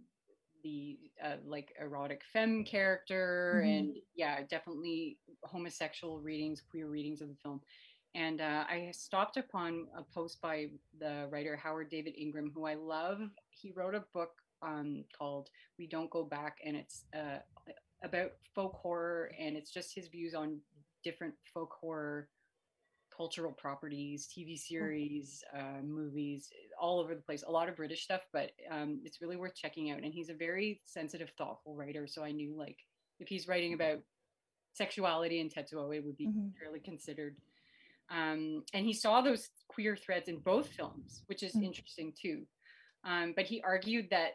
[0.62, 3.78] the uh, like erotic femme character, Mhm.
[3.78, 7.60] and yeah, definitely homosexual readings, queer readings of the film.
[8.14, 12.74] And uh, I stopped upon a post by the writer Howard David Ingham, who I
[12.74, 13.20] love.
[13.50, 17.38] He wrote a book um, called "We Don't Go Back," and it's uh,
[18.02, 20.60] about folk horror, and it's just his views on
[21.04, 22.30] different folk horror
[23.16, 27.42] cultural properties, TV series, uh, movies, all over the place.
[27.42, 30.02] A lot of British stuff, but um, it's really worth checking out.
[30.04, 32.06] And he's a very sensitive, thoughtful writer.
[32.06, 32.78] So I knew like
[33.18, 33.98] if he's writing about
[34.74, 36.52] sexuality and Tetsuo, it would be Mhm.
[36.60, 37.36] fairly considered.
[38.10, 41.62] Um, and he saw those queer threads in both films, which is Mm.
[41.62, 42.46] interesting too.
[43.04, 44.32] Um, but he argued that,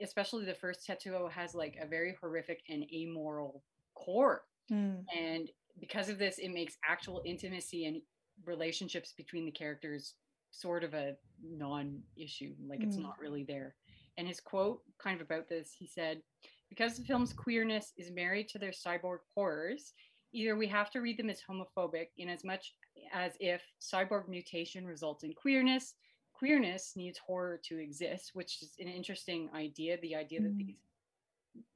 [0.00, 4.42] especially the first Tetsuo, has like a very horrific and amoral core.
[4.70, 5.50] Mm, and
[5.80, 8.00] because of this it makes actual intimacy and
[8.46, 10.14] relationships between the characters
[10.50, 13.02] sort of a non-issue like it's Mm.
[13.02, 13.74] not really there.
[14.18, 16.22] And his quote kind of about this he said
[16.68, 19.92] because the film's queerness is married to their cyborg horrors
[20.32, 22.74] either we have to read them as homophobic in as much
[23.12, 25.94] as if cyborg mutation results in queerness
[26.42, 30.58] queerness needs horror to exist which is an interesting idea the idea that Mm.
[30.58, 30.76] these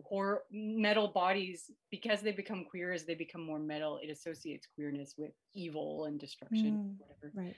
[0.02, 5.14] horror metal bodies because they become queer as they become more metal it associates queerness
[5.18, 6.98] with evil and destruction Mm.
[6.98, 7.56] whatever right.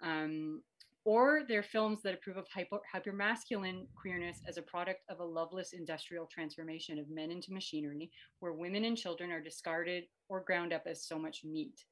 [0.00, 0.62] um,
[1.04, 5.72] or they're films that approve of hyper, hypermasculine queerness as a product of a loveless
[5.72, 10.82] industrial transformation of men into machinery, where women and children are discarded or ground up
[10.86, 11.82] as so much meat.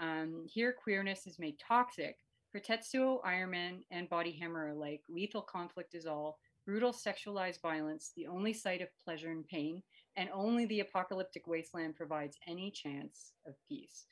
[0.00, 2.16] Um, here, queerness is made toxic.
[2.56, 8.12] For Tetsuo, Iron Man, and Body Hammer alike, lethal conflict is all, brutal sexualized violence,
[8.16, 9.82] the only site of pleasure and pain,
[10.16, 14.06] and only the apocalyptic wasteland provides any chance of peace.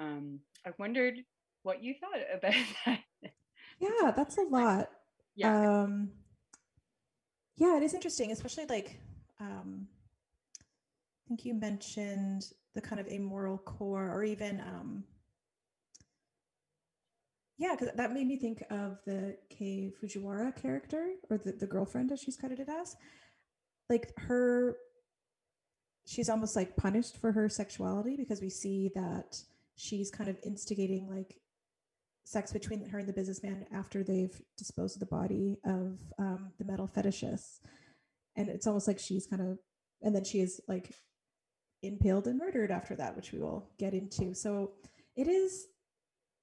[0.00, 1.20] Um, I wondered
[1.62, 2.54] what you thought about
[2.84, 3.00] that.
[3.78, 4.90] Yeah, that's a lot.
[5.36, 5.82] Yeah.
[5.82, 6.10] Um,
[7.58, 8.98] yeah, it is interesting, especially like
[9.38, 9.86] um,
[10.60, 15.04] I think you mentioned the kind of amoral core, or even um,
[17.58, 22.10] yeah, because that made me think of the Kei Fujiwara character, or the, the girlfriend,
[22.12, 22.96] as she's credited as.
[23.88, 24.76] Like her,
[26.06, 29.36] she's almost like punished for her sexuality because we see that
[29.76, 31.40] she's kind of instigating like
[32.24, 36.64] sex between her and the businessman after they've disposed of the body of um, the
[36.64, 37.60] metal fetishist.
[38.36, 39.58] And it's almost like she's kind of,
[40.02, 40.92] and then she is like
[41.82, 44.34] impaled and murdered after that, which we will get into.
[44.34, 44.72] So
[45.16, 45.66] it is,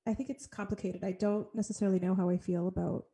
[0.08, 1.04] I think it's complicated.
[1.04, 3.06] I don't necessarily know how I feel about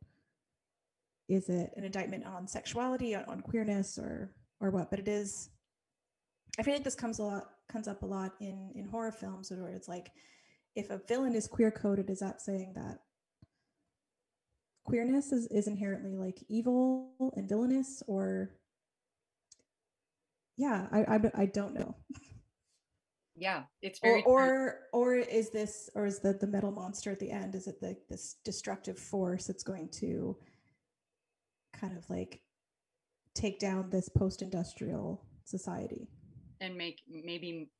[1.28, 4.90] is it an indictment on sexuality, on, on queerness, or or what?
[4.90, 5.50] But it is.
[6.58, 9.50] I feel like this comes a lot comes up a lot in in horror films
[9.50, 10.10] where it's like
[10.74, 13.00] if a villain is queer coded, is that saying that
[14.88, 18.50] queerness is, is inherently like evil and villainous or
[20.56, 21.94] yeah I, I, I don't know
[23.38, 24.32] yeah, it's or very true.
[24.32, 27.80] or or is this or is the the metal monster at the end is it
[27.80, 30.36] the this destructive force that's going to
[31.72, 32.40] kind of like
[33.34, 36.08] take down this post-industrial society
[36.60, 37.70] and make maybe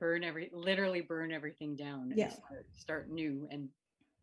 [0.00, 2.30] burn every literally burn everything down and Yeah.
[2.30, 3.68] start, start new and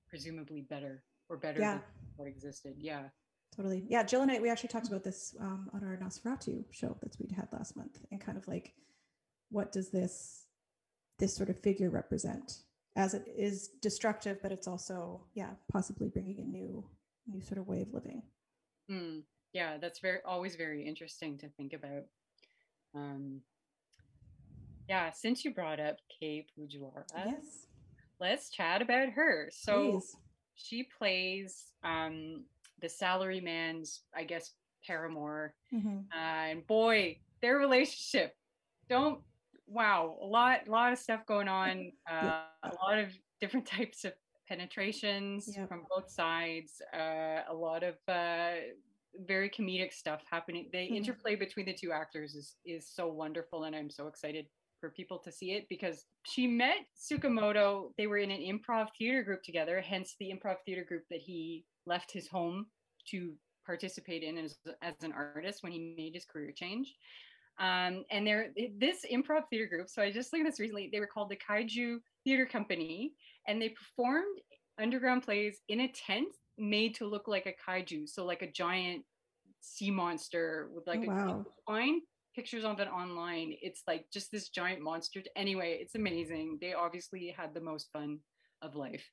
[0.10, 1.74] presumably better or better Yeah.
[1.76, 1.84] than
[2.16, 2.76] what existed.
[2.78, 3.10] Yeah.
[3.56, 3.86] Totally.
[3.90, 7.16] Yeah, Jill and I, we actually talked about this um, on our Nosferatu show that
[7.20, 8.74] we had last month, and kind of like,
[9.52, 10.46] what does this
[11.20, 12.64] this sort of figure represent?
[12.96, 16.84] As it is destructive, but it's also, yeah, possibly bringing a new
[17.28, 18.24] new sort of way of living.
[18.90, 19.22] Mm,
[19.54, 22.04] yeah, that's very always very interesting to think about.
[22.96, 23.42] Um,
[24.90, 27.68] yeah, since you brought up Kei Fujiwara, yes,
[28.20, 29.50] let's chat about her.
[29.54, 30.16] So please.
[30.56, 32.44] she plays um,
[32.82, 34.52] the salaryman's, I guess,
[34.86, 36.06] paramour, Mhm.
[36.14, 36.16] uh,
[36.52, 38.36] and boy, their relationship.
[38.90, 39.22] Don't
[39.72, 41.92] wow, a lot, lot of stuff going on.
[42.10, 44.14] Uh, a lot of different types of
[44.48, 46.82] penetrations from both sides.
[46.94, 48.56] Uh, a lot of uh,
[49.26, 50.70] very comedic stuff happening.
[50.72, 50.96] The Mhm.
[50.98, 55.20] interplay between the two actors is is so wonderful, and I'm so excited for people
[55.20, 57.94] to see it because she met Tsukamoto.
[57.98, 61.66] They were in an improv theater group together, hence the improv theater group that he
[61.86, 62.72] left his home
[63.10, 66.96] to participate in as, as an artist when he made his career change.
[67.62, 68.48] Um, and they're
[68.80, 69.88] this improv theater group.
[69.88, 70.90] So I just learned this recently.
[70.92, 73.14] They were called the Kaiju Theater Company,
[73.48, 74.40] and they performed
[74.80, 79.04] underground plays in a tent made to look like a kaiju, so like a giant
[79.60, 81.96] sea monster with like Oh, a wow.
[82.36, 83.54] pictures of it online.
[83.62, 85.22] It's like just this giant monster.
[85.36, 86.58] Anyway, it's amazing.
[86.62, 88.20] They obviously had the most fun
[88.62, 89.08] of life.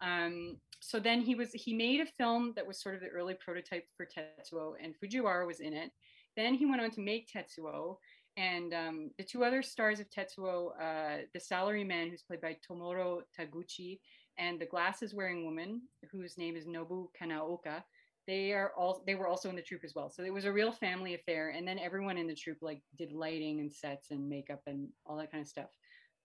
[0.00, 3.36] Um, so then he was he made a film that was sort of the early
[3.44, 5.90] prototype for Tetsuo, and Fujiwara was in it.
[6.36, 7.96] Then he went on to make Tetsuo,
[8.36, 13.22] and um, the two other stars of Tetsuo, uh, the salaryman who's played by Tomorowo
[13.38, 13.98] Taguchi,
[14.38, 17.82] and the glasses wearing woman whose name is Nobu Kanaoka.
[18.26, 20.08] They are all they were also in the troupe as well.
[20.08, 21.50] So it was a real family affair.
[21.50, 25.16] And then everyone in the troupe like did lighting and sets and makeup and all
[25.16, 25.70] that kind of stuff.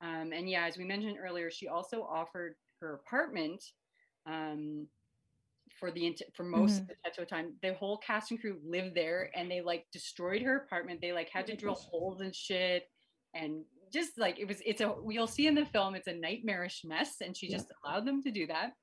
[0.02, 3.64] Um, and yeah, as we mentioned earlier, she also offered her apartment
[4.28, 4.88] um,
[5.80, 7.54] for the for most of the Tetsuo time.
[7.62, 11.02] The whole cast and crew lived there, and they like destroyed her apartment.
[11.02, 12.84] They like had to drill holes and shit,
[13.34, 14.62] and just like it was.
[14.66, 15.96] It's a you'll see in the film.
[15.96, 17.58] It's a nightmarish mess, and she Yeah.
[17.58, 18.74] just allowed them to do that.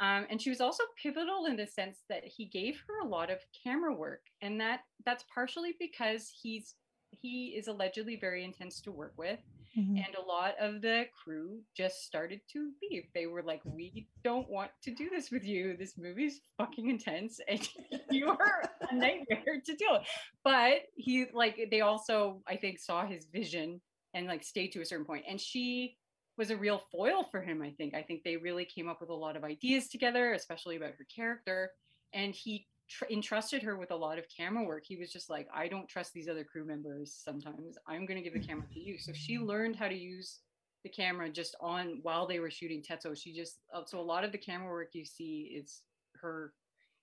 [0.00, 3.30] Um, and she was also pivotal in the sense that he gave her a lot
[3.30, 6.74] of camera work, and that that's partially because he's
[7.10, 9.40] he is allegedly very intense to work with
[9.76, 10.06] Mhm.
[10.06, 13.04] and a lot of the crew just started to leave.
[13.14, 15.76] They were like, "We don't want to do this with you.
[15.76, 17.68] This movie's fucking intense, and
[18.10, 20.08] you're a nightmare to deal with."
[20.44, 23.80] But he, like, they also, I think, saw his vision
[24.14, 25.24] and like stayed to a certain point.
[25.28, 25.98] And she
[26.36, 27.62] was a real foil for him.
[27.62, 27.94] I think.
[27.94, 31.06] I think they really came up with a lot of ideas together, especially about her
[31.14, 31.72] character.
[32.12, 34.84] And he tr- entrusted her with a lot of camera work.
[34.86, 37.76] He was just like, I don't trust these other crew members sometimes.
[37.86, 38.98] I'm going to give the camera to you.
[38.98, 40.40] So she learned how to use
[40.84, 43.16] the camera just on while they were shooting Tetsuo.
[43.16, 45.82] She just, uh, so a lot of the camera work you see is
[46.20, 46.52] her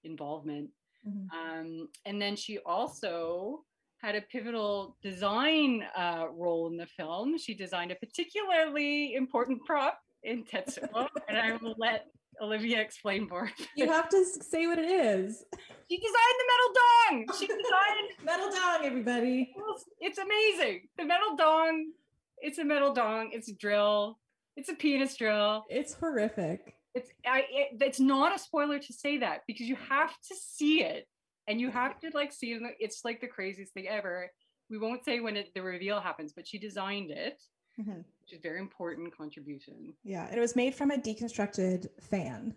[0.04, 0.70] involvement.
[1.08, 1.32] Mhm.
[1.32, 3.64] Um, and then she also
[3.98, 7.38] had a pivotal design uh, role in the film.
[7.38, 12.08] She designed a particularly important prop in Tetsuo, and I will let
[12.42, 13.52] Olivia explain more.
[13.76, 15.44] You have to say what it is.
[15.90, 17.38] She designed the metal dong.
[17.40, 18.10] She designed.
[18.24, 19.54] Metal dong, everybody.
[20.00, 20.88] it's amazing.
[20.98, 21.92] The metal dong.
[22.40, 23.30] It's a metal dong.
[23.34, 24.20] It's a drill.
[24.56, 25.66] It's a penis drill.
[25.70, 26.76] It's horrific.
[26.94, 27.46] It's I.
[27.52, 31.08] It, it's not a spoiler to say that because you have to see it,
[31.48, 32.62] and you have to like see it.
[32.80, 34.32] It's like the craziest thing ever.
[34.70, 37.40] We won't say when it, the reveal happens, but she designed it,
[37.80, 38.04] Mhm.
[38.22, 39.94] which is a very important contribution.
[40.04, 42.56] Yeah, and it was made from a deconstructed fan.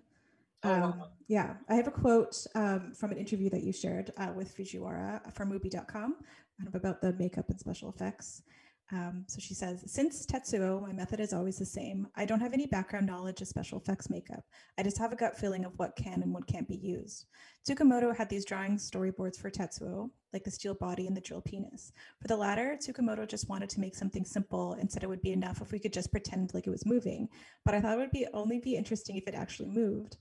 [0.64, 1.08] Oh, Um, wow.
[1.28, 5.32] yeah, I have a quote um, from an interview that you shared uh, with Fujiwara
[5.34, 6.16] from Mubi.com
[6.56, 8.42] kind of about the makeup and special effects.
[8.90, 12.08] Um, so she says, Since Tetsuo, my method is always the same.
[12.16, 14.44] I don't have any background knowledge of special effects makeup.
[14.78, 17.26] I just have a gut feeling of what can and what can't be used.
[17.68, 21.92] Tsukamoto had these drawing storyboards for Tetsuo, like the steel body and the drill penis.
[22.22, 25.32] For the latter, Tsukamoto just wanted to make something simple and said it would be
[25.32, 27.28] enough if we could just pretend like it was moving.
[27.66, 30.16] But I thought it would be only be interesting if it actually moved.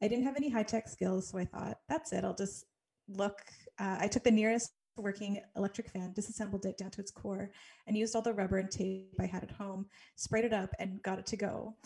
[0.00, 2.24] I didn't have any high tech skills, so I thought, that's it.
[2.24, 2.64] I'll just
[3.08, 3.40] look.
[3.78, 7.50] Uh, I took the nearest working electric fan, disassembled it down to its core,
[7.86, 9.86] and used all the rubber and tape I had at home,
[10.16, 11.76] sprayed it up, and got it to go.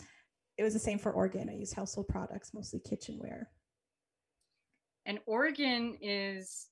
[0.57, 1.49] It was the same for organ.
[1.49, 3.49] I used household products, mostly kitchenware.
[5.05, 6.67] And Organ is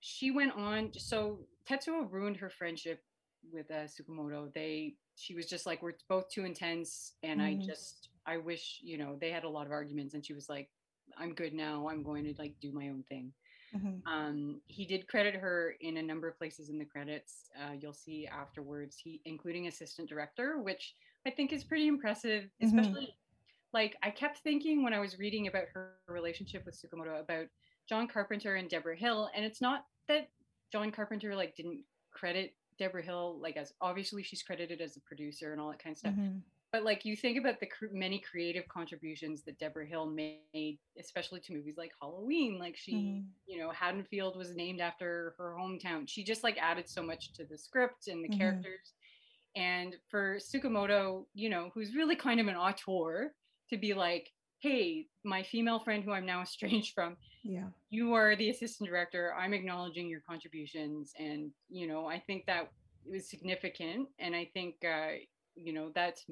[0.00, 3.00] she went on so Tetsuo ruined her friendship
[3.52, 4.52] with uh, Tsukamoto.
[4.54, 7.44] They she was just like we're both too intense and Mhm.
[7.44, 10.48] I just I wish, you know, they had a lot of arguments and she was
[10.48, 10.70] like
[11.18, 11.88] I'm good now.
[11.88, 13.32] I'm going to like do my own thing.
[13.74, 14.02] Mhm.
[14.06, 17.50] Um, he did credit her in a number of places in the credits.
[17.58, 20.94] Uh, you'll see afterwards, he including assistant director, which
[21.26, 22.66] I think is pretty impressive, Mhm.
[22.66, 23.16] especially
[23.72, 27.48] like I kept thinking when I was reading about her relationship with Tsukamoto about
[27.88, 30.30] John Carpenter and Debra Hill, and it's not that
[30.70, 35.52] John Carpenter like didn't credit Debra Hill like as obviously she's credited as a producer
[35.52, 36.14] and all that kind of stuff.
[36.14, 36.42] Mhm.
[36.72, 41.40] But like you think about the cr- many creative contributions that Debra Hill made, especially
[41.40, 42.58] to movies like Halloween.
[42.58, 43.26] Like she, Mhm.
[43.46, 46.08] you know, Haddonfield was named after her hometown.
[46.08, 48.38] She just like added so much to the script and the Mhm.
[48.38, 48.94] characters.
[49.54, 53.34] And for Tsukamoto, you know, who's really kind of an auteur,
[53.68, 57.70] to be like, hey, my female friend who I'm now estranged from, Yeah.
[57.90, 59.34] you are the assistant director.
[59.34, 61.12] I'm acknowledging your contributions.
[61.18, 62.72] And, you know, I think that
[63.04, 64.08] it was significant.
[64.18, 65.16] And I think, uh,
[65.56, 66.24] you know, that's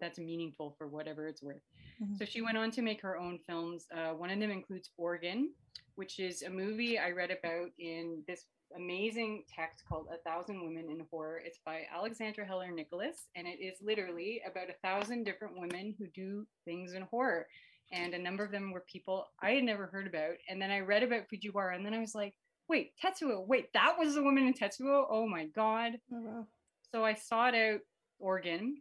[0.00, 1.62] that's meaningful for whatever it's worth.
[2.02, 2.18] Mhm.
[2.18, 3.86] So she went on to make her own films.
[3.92, 5.52] Uh, one of them includes Organ,
[5.96, 8.46] which is a movie I read about in this
[8.76, 11.40] amazing text called A Thousand Women in Horror.
[11.44, 16.06] It's by Alexandra Heller Nicholas, and it is literally about a thousand different women who
[16.08, 17.46] do things in horror.
[17.92, 20.34] And a number of them were people I had never heard about.
[20.48, 22.34] And then I read about Fujiwara, and then I was like,
[22.66, 25.04] wait, Tetsuo, wait, that was the woman in Tetsuo?
[25.08, 26.00] Oh my God.
[26.12, 26.46] Oh wow.
[26.90, 27.80] So I sought out
[28.18, 28.76] Organ.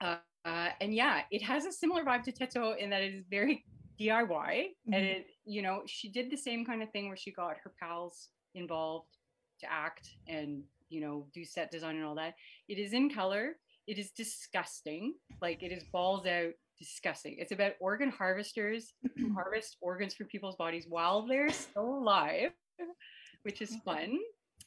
[0.00, 3.24] Uh, uh, and yeah, it has a similar vibe to Tetsuo in that it is
[3.28, 3.64] very
[4.00, 4.68] DIY.
[4.92, 5.16] And Mhm.
[5.16, 8.28] it, you know, she did the same kind of thing where she got her pals
[8.54, 9.16] involved
[9.60, 12.34] to act and, you know, do set design and all that.
[12.68, 13.58] It is in color.
[13.86, 15.14] It is disgusting.
[15.42, 17.36] Like it is balls out disgusting.
[17.38, 22.52] It's about organ harvesters who harvest organs from people's bodies while they're still alive,
[23.42, 24.18] which is fun.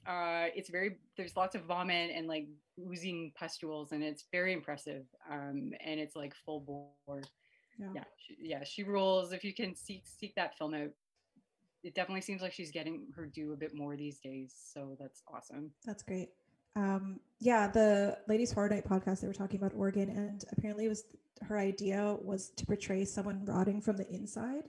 [0.08, 2.48] Uh, it's very there's lots of vomit and like
[2.80, 5.06] oozing pustules, and it's very impressive.
[5.30, 7.22] Um, and it's like full bore.
[7.80, 7.88] Yeah.
[7.96, 9.32] Yeah, she, yeah, she rules.
[9.32, 10.90] If you can seek seek that film out,
[11.84, 14.54] it definitely seems like she's getting her due a bit more these days.
[14.74, 15.72] So that's awesome.
[15.86, 16.30] That's great.
[16.76, 20.90] Um, yeah, the Ladies Horror Night podcast, they were talking about Organ, and apparently it
[20.90, 21.04] was
[21.42, 24.64] her idea was to portray someone rotting from the inside.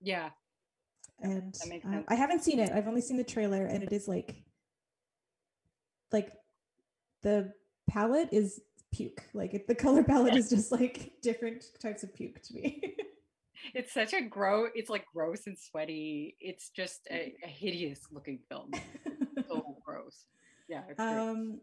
[0.00, 0.30] Yeah,
[1.20, 2.06] And that makes um, sense.
[2.08, 2.70] I haven't seen it.
[2.72, 4.42] I've only seen the trailer, and it is like,
[6.12, 6.32] like,
[7.22, 7.52] the
[7.88, 8.60] palette is
[8.92, 9.24] puke.
[9.34, 12.96] Like it, the color palette is just like different types of puke to me.
[13.74, 14.70] it's such a gross.
[14.74, 16.36] It's like gross and sweaty.
[16.40, 18.70] It's just a, a hideous looking film.
[19.48, 20.26] So gross.
[20.68, 20.82] Yeah.
[20.98, 21.60] Um,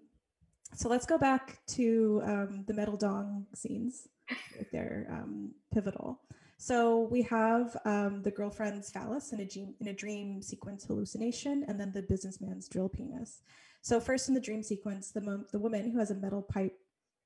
[0.74, 4.08] so let's go back to um, the metal dong scenes.
[4.72, 6.22] they're um, pivotal.
[6.58, 11.66] So we have um, the girlfriend's phallus in a, dream, in a dream sequence hallucination,
[11.68, 13.42] and then the businessman's drill penis.
[13.86, 16.76] So first in the dream sequence, the the woman who has a metal pipe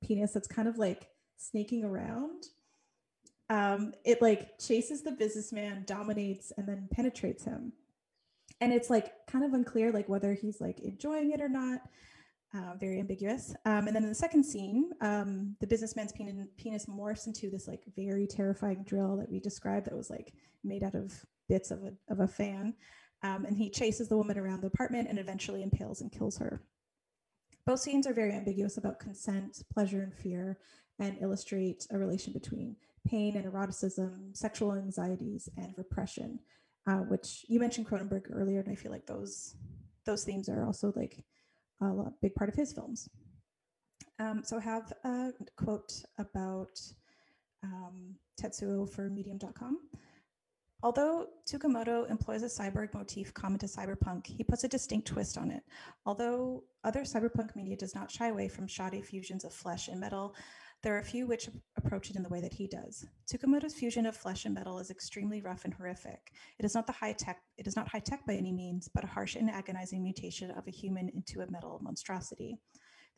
[0.04, 1.08] penis that's kind of like
[1.38, 2.48] snaking around.
[3.48, 7.72] Um, it like chases the businessman, dominates, and then penetrates him.
[8.60, 11.80] And it's like kind of unclear like whether he's like enjoying it or not
[12.54, 13.54] uh, very ambiguous.
[13.64, 17.68] Um, and then in the second scene, um, the businessman's penis, penis morphs into this
[17.68, 21.82] like very terrifying drill that we described that was like made out of bits of
[21.84, 22.74] a, of a fan.
[23.22, 26.62] Um, and he chases the woman around the apartment and eventually impales and kills her.
[27.66, 30.58] Both scenes are very ambiguous about consent, pleasure, and fear,
[30.98, 36.38] and illustrate a relation between pain and eroticism, sexual anxieties, and repression,
[36.86, 39.56] uh, which you mentioned Cronenberg earlier, and I feel like those
[40.06, 41.22] those themes are also like
[41.82, 43.08] a big part of his films.
[44.18, 46.80] Um, so I have a quote about
[47.62, 49.78] um, Tetsuo for medium.com.
[50.82, 55.50] Although Tsukamoto employs a cyborg motif common to cyberpunk, he puts a distinct twist on
[55.50, 55.62] it.
[56.06, 60.34] Although other cyberpunk media does not shy away from shoddy fusions of flesh and metal,
[60.82, 63.04] there are a few which approach it in the way that he does.
[63.26, 66.32] Tsukamoto's fusion of flesh and metal is extremely rough and horrific.
[66.58, 69.04] It is not the high tech, it is not high tech by any means, but
[69.04, 72.56] a harsh and agonizing mutation of a human into a metal monstrosity.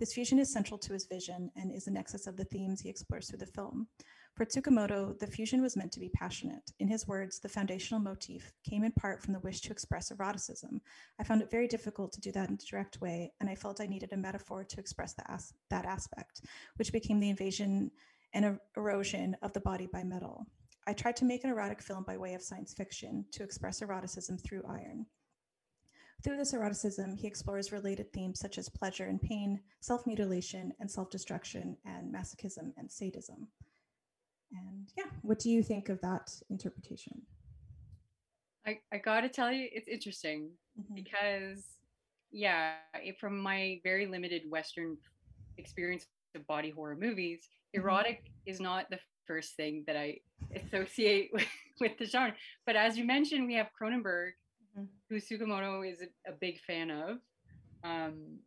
[0.00, 2.88] This fusion is central to his vision and is the nexus of the themes he
[2.88, 3.86] explores through the film.
[4.34, 6.72] For Tsukamoto, the fusion was meant to be passionate.
[6.78, 10.80] In his words, the foundational motif came in part from the wish to express eroticism.
[11.18, 13.80] I found it very difficult to do that in a direct way, and I felt
[13.80, 16.40] I needed a metaphor to express as- that aspect,
[16.76, 17.90] which became the invasion
[18.32, 20.46] and er- erosion of the body by metal.
[20.86, 24.38] I tried to make an erotic film by way of science fiction to express eroticism
[24.38, 25.06] through iron.
[26.22, 30.90] Through this eroticism, he explores related themes such as pleasure and pain, self mutilation and
[30.90, 33.48] self destruction, and masochism and sadism.
[34.52, 37.22] And yeah, what do you think of that interpretation?
[38.66, 40.94] I, I gotta tell you, it's interesting Mhm.
[40.94, 41.78] because,
[42.30, 44.96] yeah, it, from my very limited Western
[45.58, 47.80] experience of body horror movies, Mhm.
[47.80, 50.20] erotic is not the first thing that I
[50.54, 51.46] associate with,
[51.80, 52.36] with the genre.
[52.66, 54.32] But as you mentioned, we have Cronenberg,
[54.76, 54.88] Mhm.
[55.08, 57.20] who Tsukamoto is a, a big fan of.
[57.82, 58.38] Um,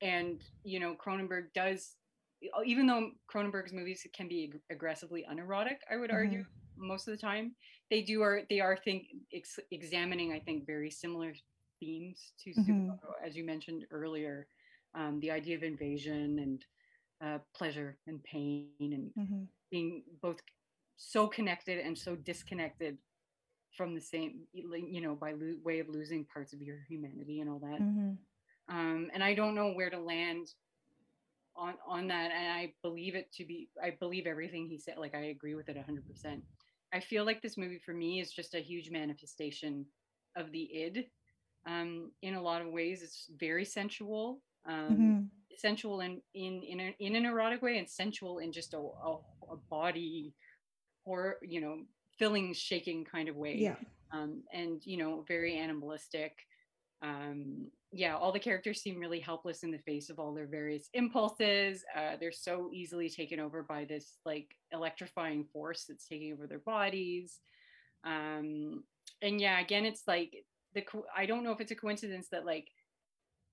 [0.00, 1.96] and, you know, Cronenberg does
[2.42, 6.44] even though Cronenberg's movies can be aggressively unerotic, I would argue
[6.76, 7.56] most of the time,
[7.90, 11.34] they do are they are think ex- examining I think very similar
[11.80, 13.00] themes to Mhm.
[13.02, 14.48] Tsukamoto, as you mentioned earlier,
[14.94, 16.64] um, the idea of invasion and
[17.22, 19.48] uh, pleasure and pain and Mhm.
[19.70, 20.40] being both
[20.96, 22.98] so connected and so disconnected
[23.76, 27.48] from the same you know by lo- way of losing parts of your humanity and
[27.50, 28.18] all that Mhm.
[28.68, 30.48] um, and I don't know where to land
[31.60, 32.32] on on that.
[32.32, 34.96] And I believe it to be, I believe everything he said.
[34.98, 36.42] Like I agree with it hundred percent.
[36.94, 39.86] I feel like this movie for me is just a huge manifestation
[40.36, 41.10] of the id.
[41.66, 45.30] Um, in a lot of ways, it's very sensual, um, Mhm.
[45.56, 49.16] sensual in in in, a, in an erotic way, and sensual in just a, a,
[49.52, 50.34] a body
[51.04, 51.82] or you know
[52.18, 53.76] filling shaking kind of way Yeah.
[54.12, 56.36] um, and you know very animalistic
[57.02, 60.88] um, yeah all the characters seem really helpless in the face of all their various
[60.94, 61.84] impulses.
[61.96, 66.60] Uh, they're so easily taken over by this like electrifying force that's taking over their
[66.60, 67.40] bodies.
[68.04, 68.84] Um,
[69.22, 70.44] and yeah again it's like
[70.74, 70.84] the
[71.16, 72.68] i don't know if it's a coincidence that like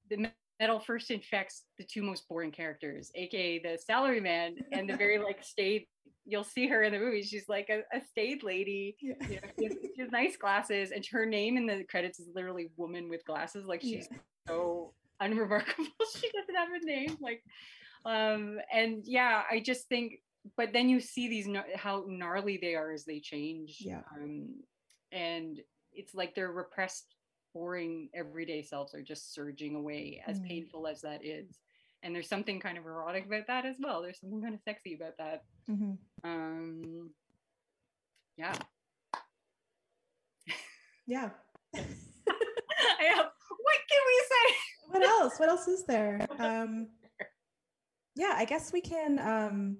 [0.09, 0.29] the
[0.59, 5.17] metal first infects the two most boring characters aka the salary man and the very
[5.19, 5.85] like staid
[6.25, 9.13] you'll see her in the movie she's like a, a staid lady Yeah.
[9.29, 12.27] you know, she, has, she has nice glasses and her name in the credits is
[12.35, 14.07] literally woman with glasses like she's
[14.47, 15.85] so unremarkable
[16.15, 17.43] she doesn't have a name like
[18.05, 20.21] um and yeah i just think
[20.55, 24.01] but then you see these how gnarly they are as they change Yeah.
[24.19, 24.49] um
[25.11, 25.59] and
[25.93, 27.15] it's like they're repressed
[27.57, 30.47] boring everyday selves are just surging away as Mm.
[30.47, 31.59] painful as that is
[32.03, 34.93] and there's something kind of erotic about that as well there's something kind of sexy
[34.93, 35.97] about that Mhm.
[36.23, 37.09] um
[38.37, 38.53] yeah
[41.07, 41.29] Yeah.
[41.73, 43.31] Have,
[43.65, 44.55] what can we say
[44.89, 45.39] what else?
[45.39, 46.27] What else is there?
[46.39, 46.89] Um,
[48.15, 49.77] yeah, I guess we can um,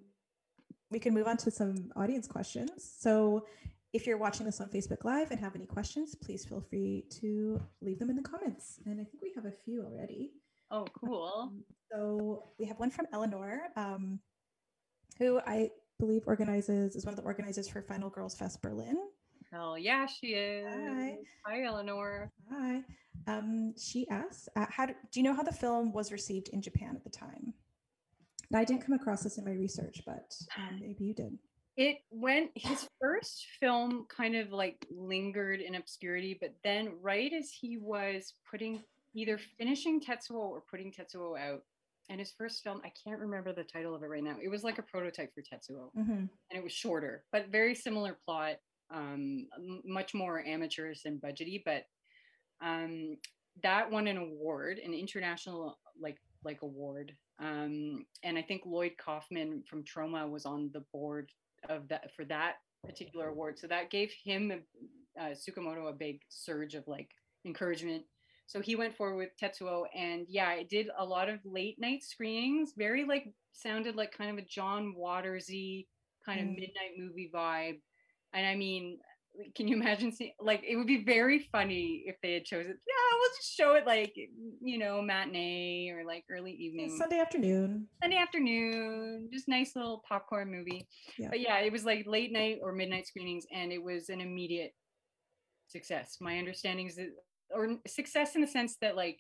[0.89, 2.71] we can move on to some audience questions.
[2.99, 3.45] So,
[3.93, 7.59] if you're watching this on Facebook Live and have any questions, please feel free to
[7.81, 8.79] leave them in the comments.
[8.85, 10.33] And I think we have a few already.
[10.71, 14.19] oh cool Um, So we have one from Eleanor, um,
[15.17, 18.97] who I believe organizes is one of the organizers for Final Girls Fest Berlin.
[19.51, 20.67] Hell yeah, she is.
[20.67, 21.17] Hi.
[21.45, 22.31] Hi, Eleanor.
[22.51, 22.83] Hi.
[23.25, 26.61] Um, she asks, uh, how do, do you know how the film was received in
[26.61, 27.53] Japan at the time?
[28.51, 31.38] Now, I didn't come across this in my research, but um, maybe you did.
[31.78, 37.51] It went, his first film kind of like lingered in obscurity, but then right as
[37.51, 41.63] he was putting, either finishing Tetsuo or putting Tetsuo out,
[42.09, 44.38] and his first film, I can't remember the title of it right now.
[44.41, 45.93] It was like a prototype for Tetsuo.
[45.95, 46.30] Mhm.
[46.49, 48.55] and it was shorter, but very similar plot,
[48.89, 49.47] um,
[49.86, 51.61] much more amateurish and budgety.
[51.63, 51.86] But
[52.61, 53.17] um,
[53.61, 59.63] that won an award, an international like like award, um, and I think Lloyd Kaufman
[59.67, 61.32] from Troma was on the board
[61.70, 62.55] of that for that
[62.86, 63.60] particular award.
[63.60, 64.64] So that gave him
[65.20, 67.10] uh, Tsukamoto a big surge of like
[67.45, 68.03] encouragement.
[68.45, 72.01] So he went forward with Tetsuo, and yeah, it did a lot of late night
[72.03, 72.72] screenings.
[72.78, 75.88] Very like sounded like kind of a John Watersy
[76.26, 76.55] kind of Mm.
[76.55, 77.82] midnight movie vibe.
[78.34, 78.99] And I mean,
[79.55, 82.71] can you imagine seeing like it would be very funny if they had chosen?
[82.71, 84.13] Yeah, we'll just show it like
[84.61, 86.97] you know matinee or like early Yeah, evening.
[86.97, 87.88] Sunday afternoon.
[88.01, 90.88] Sunday afternoon, just nice little popcorn movie.
[91.17, 91.29] Yeah.
[91.29, 94.71] But yeah, it was like late night or midnight screenings, and it was an immediate
[95.67, 96.17] success.
[96.21, 97.09] My understanding is that,
[97.51, 99.19] or success in the sense that like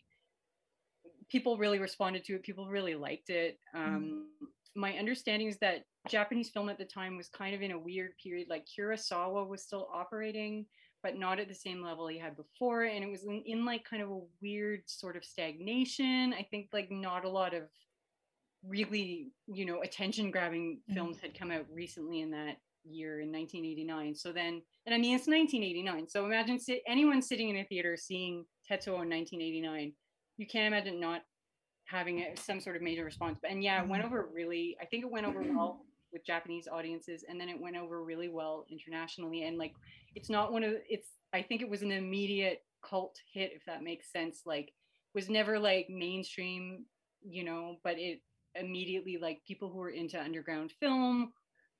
[1.29, 3.57] people really responded to it, people really liked it.
[3.75, 4.27] Um,
[4.77, 8.11] My understanding is that Japanese film at the time was kind of in a weird
[8.23, 8.47] period.
[8.49, 10.65] Like Kurosawa was still operating,
[11.03, 13.83] but not at the same level he had before, and it was in, in like
[13.83, 16.33] kind of a weird sort of stagnation.
[16.33, 17.63] I think like not a lot of
[18.67, 20.93] really you know attention grabbing Mhm.
[20.95, 22.57] films had come out recently in that
[22.89, 27.49] year in 1989 so then and i mean it's 1989 so imagine si- anyone sitting
[27.49, 29.93] in a theater seeing tetsuo in 1989
[30.37, 31.21] you can't imagine not
[31.89, 34.07] having a, some sort of major response and yeah it went Mhm.
[34.07, 37.77] over really i think it went over well with japanese audiences and then it went
[37.77, 39.73] over really well internationally and like
[40.15, 43.83] it's not one of it's i think it was an immediate cult hit if that
[43.83, 44.73] makes sense like
[45.13, 46.85] was never like mainstream
[47.21, 48.21] you know but it
[48.55, 51.31] immediately like people who were into underground film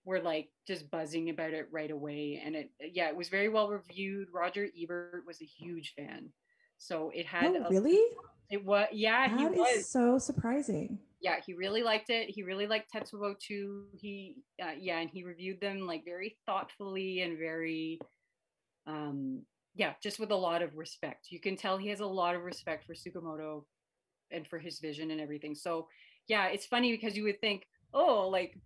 [0.05, 3.70] were like just buzzing about it right away and it yeah it was very well
[3.70, 6.30] reviewed roger ebert was a huge fan
[6.78, 8.01] so it had Oh, a- really?
[8.49, 10.99] it was yeah he was is so surprising.
[11.19, 12.30] yeah he really liked it.
[12.30, 17.21] He really liked tetsuo too he uh, yeah and he reviewed them like very thoughtfully
[17.21, 17.99] and very
[18.86, 19.41] um
[19.75, 21.28] yeah just with a lot of respect.
[21.30, 23.63] You can tell he has a lot of respect for tsukamoto
[24.32, 25.55] and for his vision and everything.
[25.55, 25.88] So
[26.28, 28.57] yeah it's funny because you would think oh, like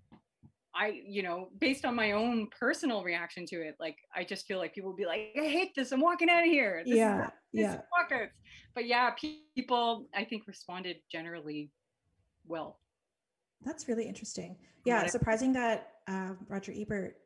[0.73, 4.57] I, you know, based on my own personal reaction to it, like I just feel
[4.57, 5.91] like people will be like, I hate this.
[5.91, 6.83] I'm walking out of here.
[6.85, 7.81] This yeah, is, yeah.
[7.97, 8.29] walkouts.
[8.73, 9.11] But yeah,
[9.55, 11.71] people I think responded generally
[12.45, 12.79] well.
[13.63, 14.57] That's really interesting.
[14.85, 17.17] Yeah, surprising that um, Roger Ebert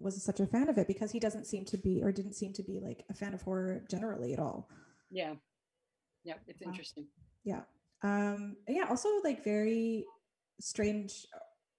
[0.00, 2.52] was such a fan of it because he doesn't seem to be or didn't seem
[2.54, 4.68] to be like a fan of horror generally at all.
[5.10, 5.34] Yeah.
[6.24, 6.70] Yeah, it's wow.
[6.70, 7.06] interesting.
[7.44, 7.60] Yeah.
[8.02, 10.06] Um yeah, also like very
[10.60, 11.26] strange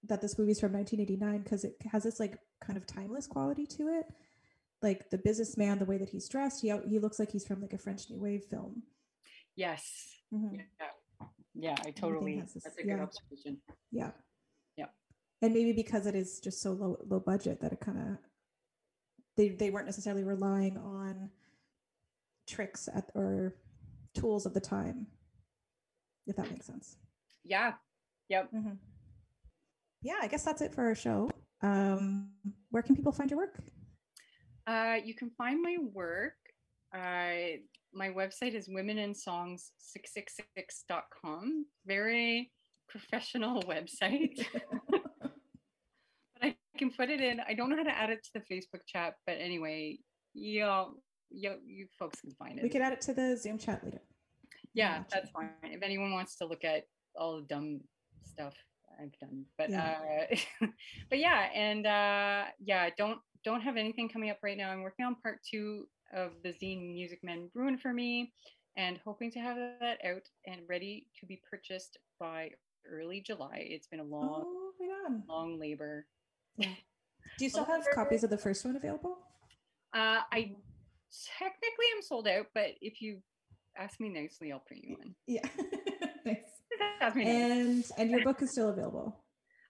[0.08, 3.88] that this movie's from 1989 because it has this like kind of timeless quality to
[3.88, 4.06] it.
[4.82, 7.74] Like the businessman, the way that he's dressed, he he looks like he's from like
[7.74, 8.84] a French New Wave film.
[9.56, 9.84] Yes.
[10.34, 10.56] Mm-hmm.
[10.56, 11.28] Yeah.
[11.54, 12.39] Yeah, I totally.
[12.41, 13.04] This, that's a good yeah.
[13.04, 13.58] observation.
[13.91, 14.12] Yeah.
[14.78, 14.86] Yeah.
[15.41, 18.18] And maybe because it is just so low low budget that it kind of
[19.38, 21.30] they they weren't necessarily relying on
[22.47, 23.54] tricks at or
[24.16, 25.06] tools of the time,
[26.26, 26.97] if that makes sense.
[27.43, 27.74] Yeah.
[28.30, 28.52] Yep.
[28.52, 28.74] Mm-hmm
[30.02, 31.30] yeah, I guess that's it for our show.
[31.62, 32.30] Um,
[32.72, 33.60] where can people find your work?
[34.66, 36.34] Uh, you can find my work.
[36.93, 37.58] Uh,
[37.93, 41.66] my website is womeninSongs666.com.
[41.86, 42.52] Very
[42.89, 44.43] professional website.
[44.89, 45.04] but
[46.41, 47.39] I can put it in.
[47.47, 49.99] I don't know how to add it to the Facebook chat, but anyway,
[50.34, 50.95] y'all,
[51.30, 52.64] you, you folks can find it.
[52.64, 54.02] We could add it to the Zoom chat later.
[54.74, 55.49] Yeah, that's fine.
[55.64, 56.86] If anyone wants to look at
[57.16, 57.82] all the dumb
[58.24, 58.56] stuff
[59.02, 59.45] I've done.
[59.58, 60.28] But yeah.
[60.62, 60.68] uh
[61.10, 64.70] but yeah, and uh yeah, don't don't have anything coming up right now.
[64.70, 68.34] I'm working on part two of the zine Music Men Ruin for Me
[68.78, 72.52] and hoping to have that out and ready to be purchased by
[72.89, 73.66] early July.
[73.70, 76.06] It's been a long, oh, long labor.
[76.58, 76.70] Yeah.
[77.38, 79.20] Do you still have copies of the first one available?
[79.93, 80.56] Uh, I
[81.38, 83.22] technically am sold out, but if you
[83.78, 85.16] ask me nicely, I'll print you one.
[85.28, 85.47] Yeah.
[87.02, 89.24] and and your book is still available.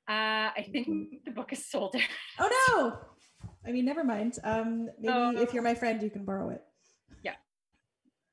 [0.07, 2.01] Uh, I think the book is sold out.
[2.39, 3.49] Oh no!
[3.66, 4.38] I mean, never mind.
[4.43, 5.41] Um, maybe oh.
[5.41, 6.64] if you're my friend, you can borrow it.
[7.24, 7.36] Yeah.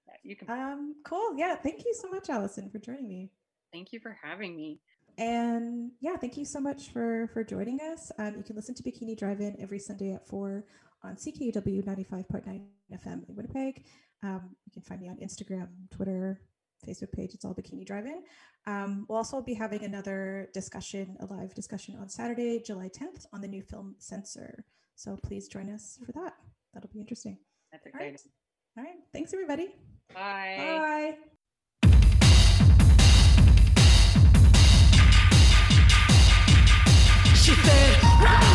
[0.06, 0.50] yeah, you can.
[0.50, 1.36] Um, cool.
[1.36, 3.30] Yeah, thank you so much, Allison, for joining me.
[3.72, 4.80] Thank you for having me.
[5.18, 8.10] And yeah, thank you so much for for joining us.
[8.18, 10.64] Um, you can listen to Bikini Drive-In every Sunday at four
[11.04, 12.62] on CKUW 95.9
[12.92, 13.84] FM in Winnipeg.
[14.22, 16.40] Um, you can find me on Instagram, Twitter,
[16.86, 17.34] Facebook page.
[17.34, 18.22] It's all Bikini Drive-In.
[18.66, 23.40] Um, we'll also be having another discussion, a live discussion on Saturday, July 10th on
[23.40, 24.64] the new film Censor.
[24.94, 26.34] So please join us for that.
[26.74, 27.38] That'll be interesting.
[27.72, 28.16] That's exciting.
[28.76, 28.88] All right.
[28.88, 29.02] All right.
[29.12, 29.74] Thanks, everybody.
[30.14, 30.54] Bye.
[30.58, 31.16] Bye.
[37.34, 38.47] She said,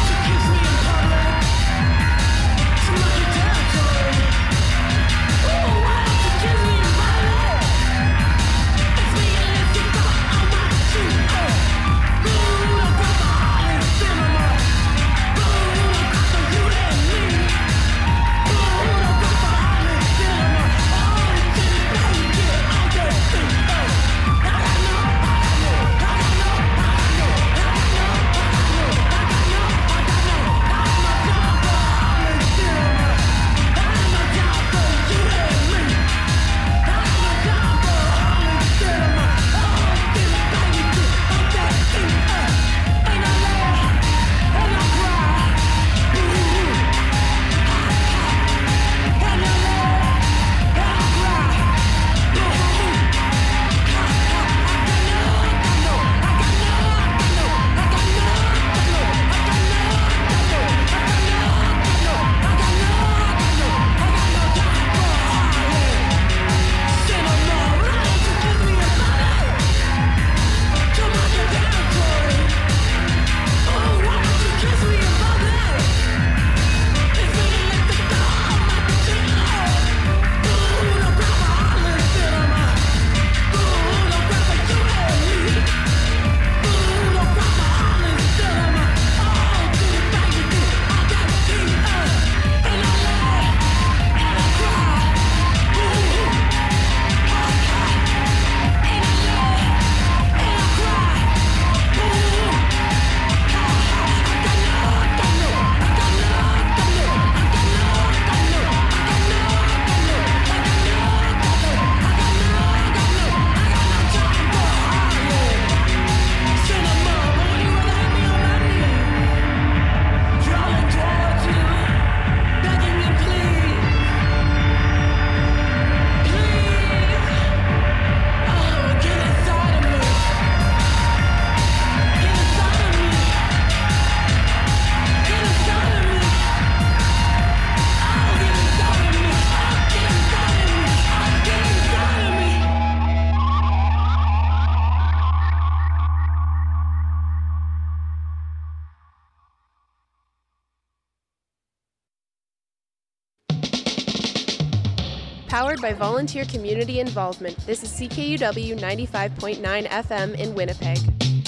[155.84, 161.43] by volunteer community involvement, this is CKUW 95.9 FM in Winnipeg.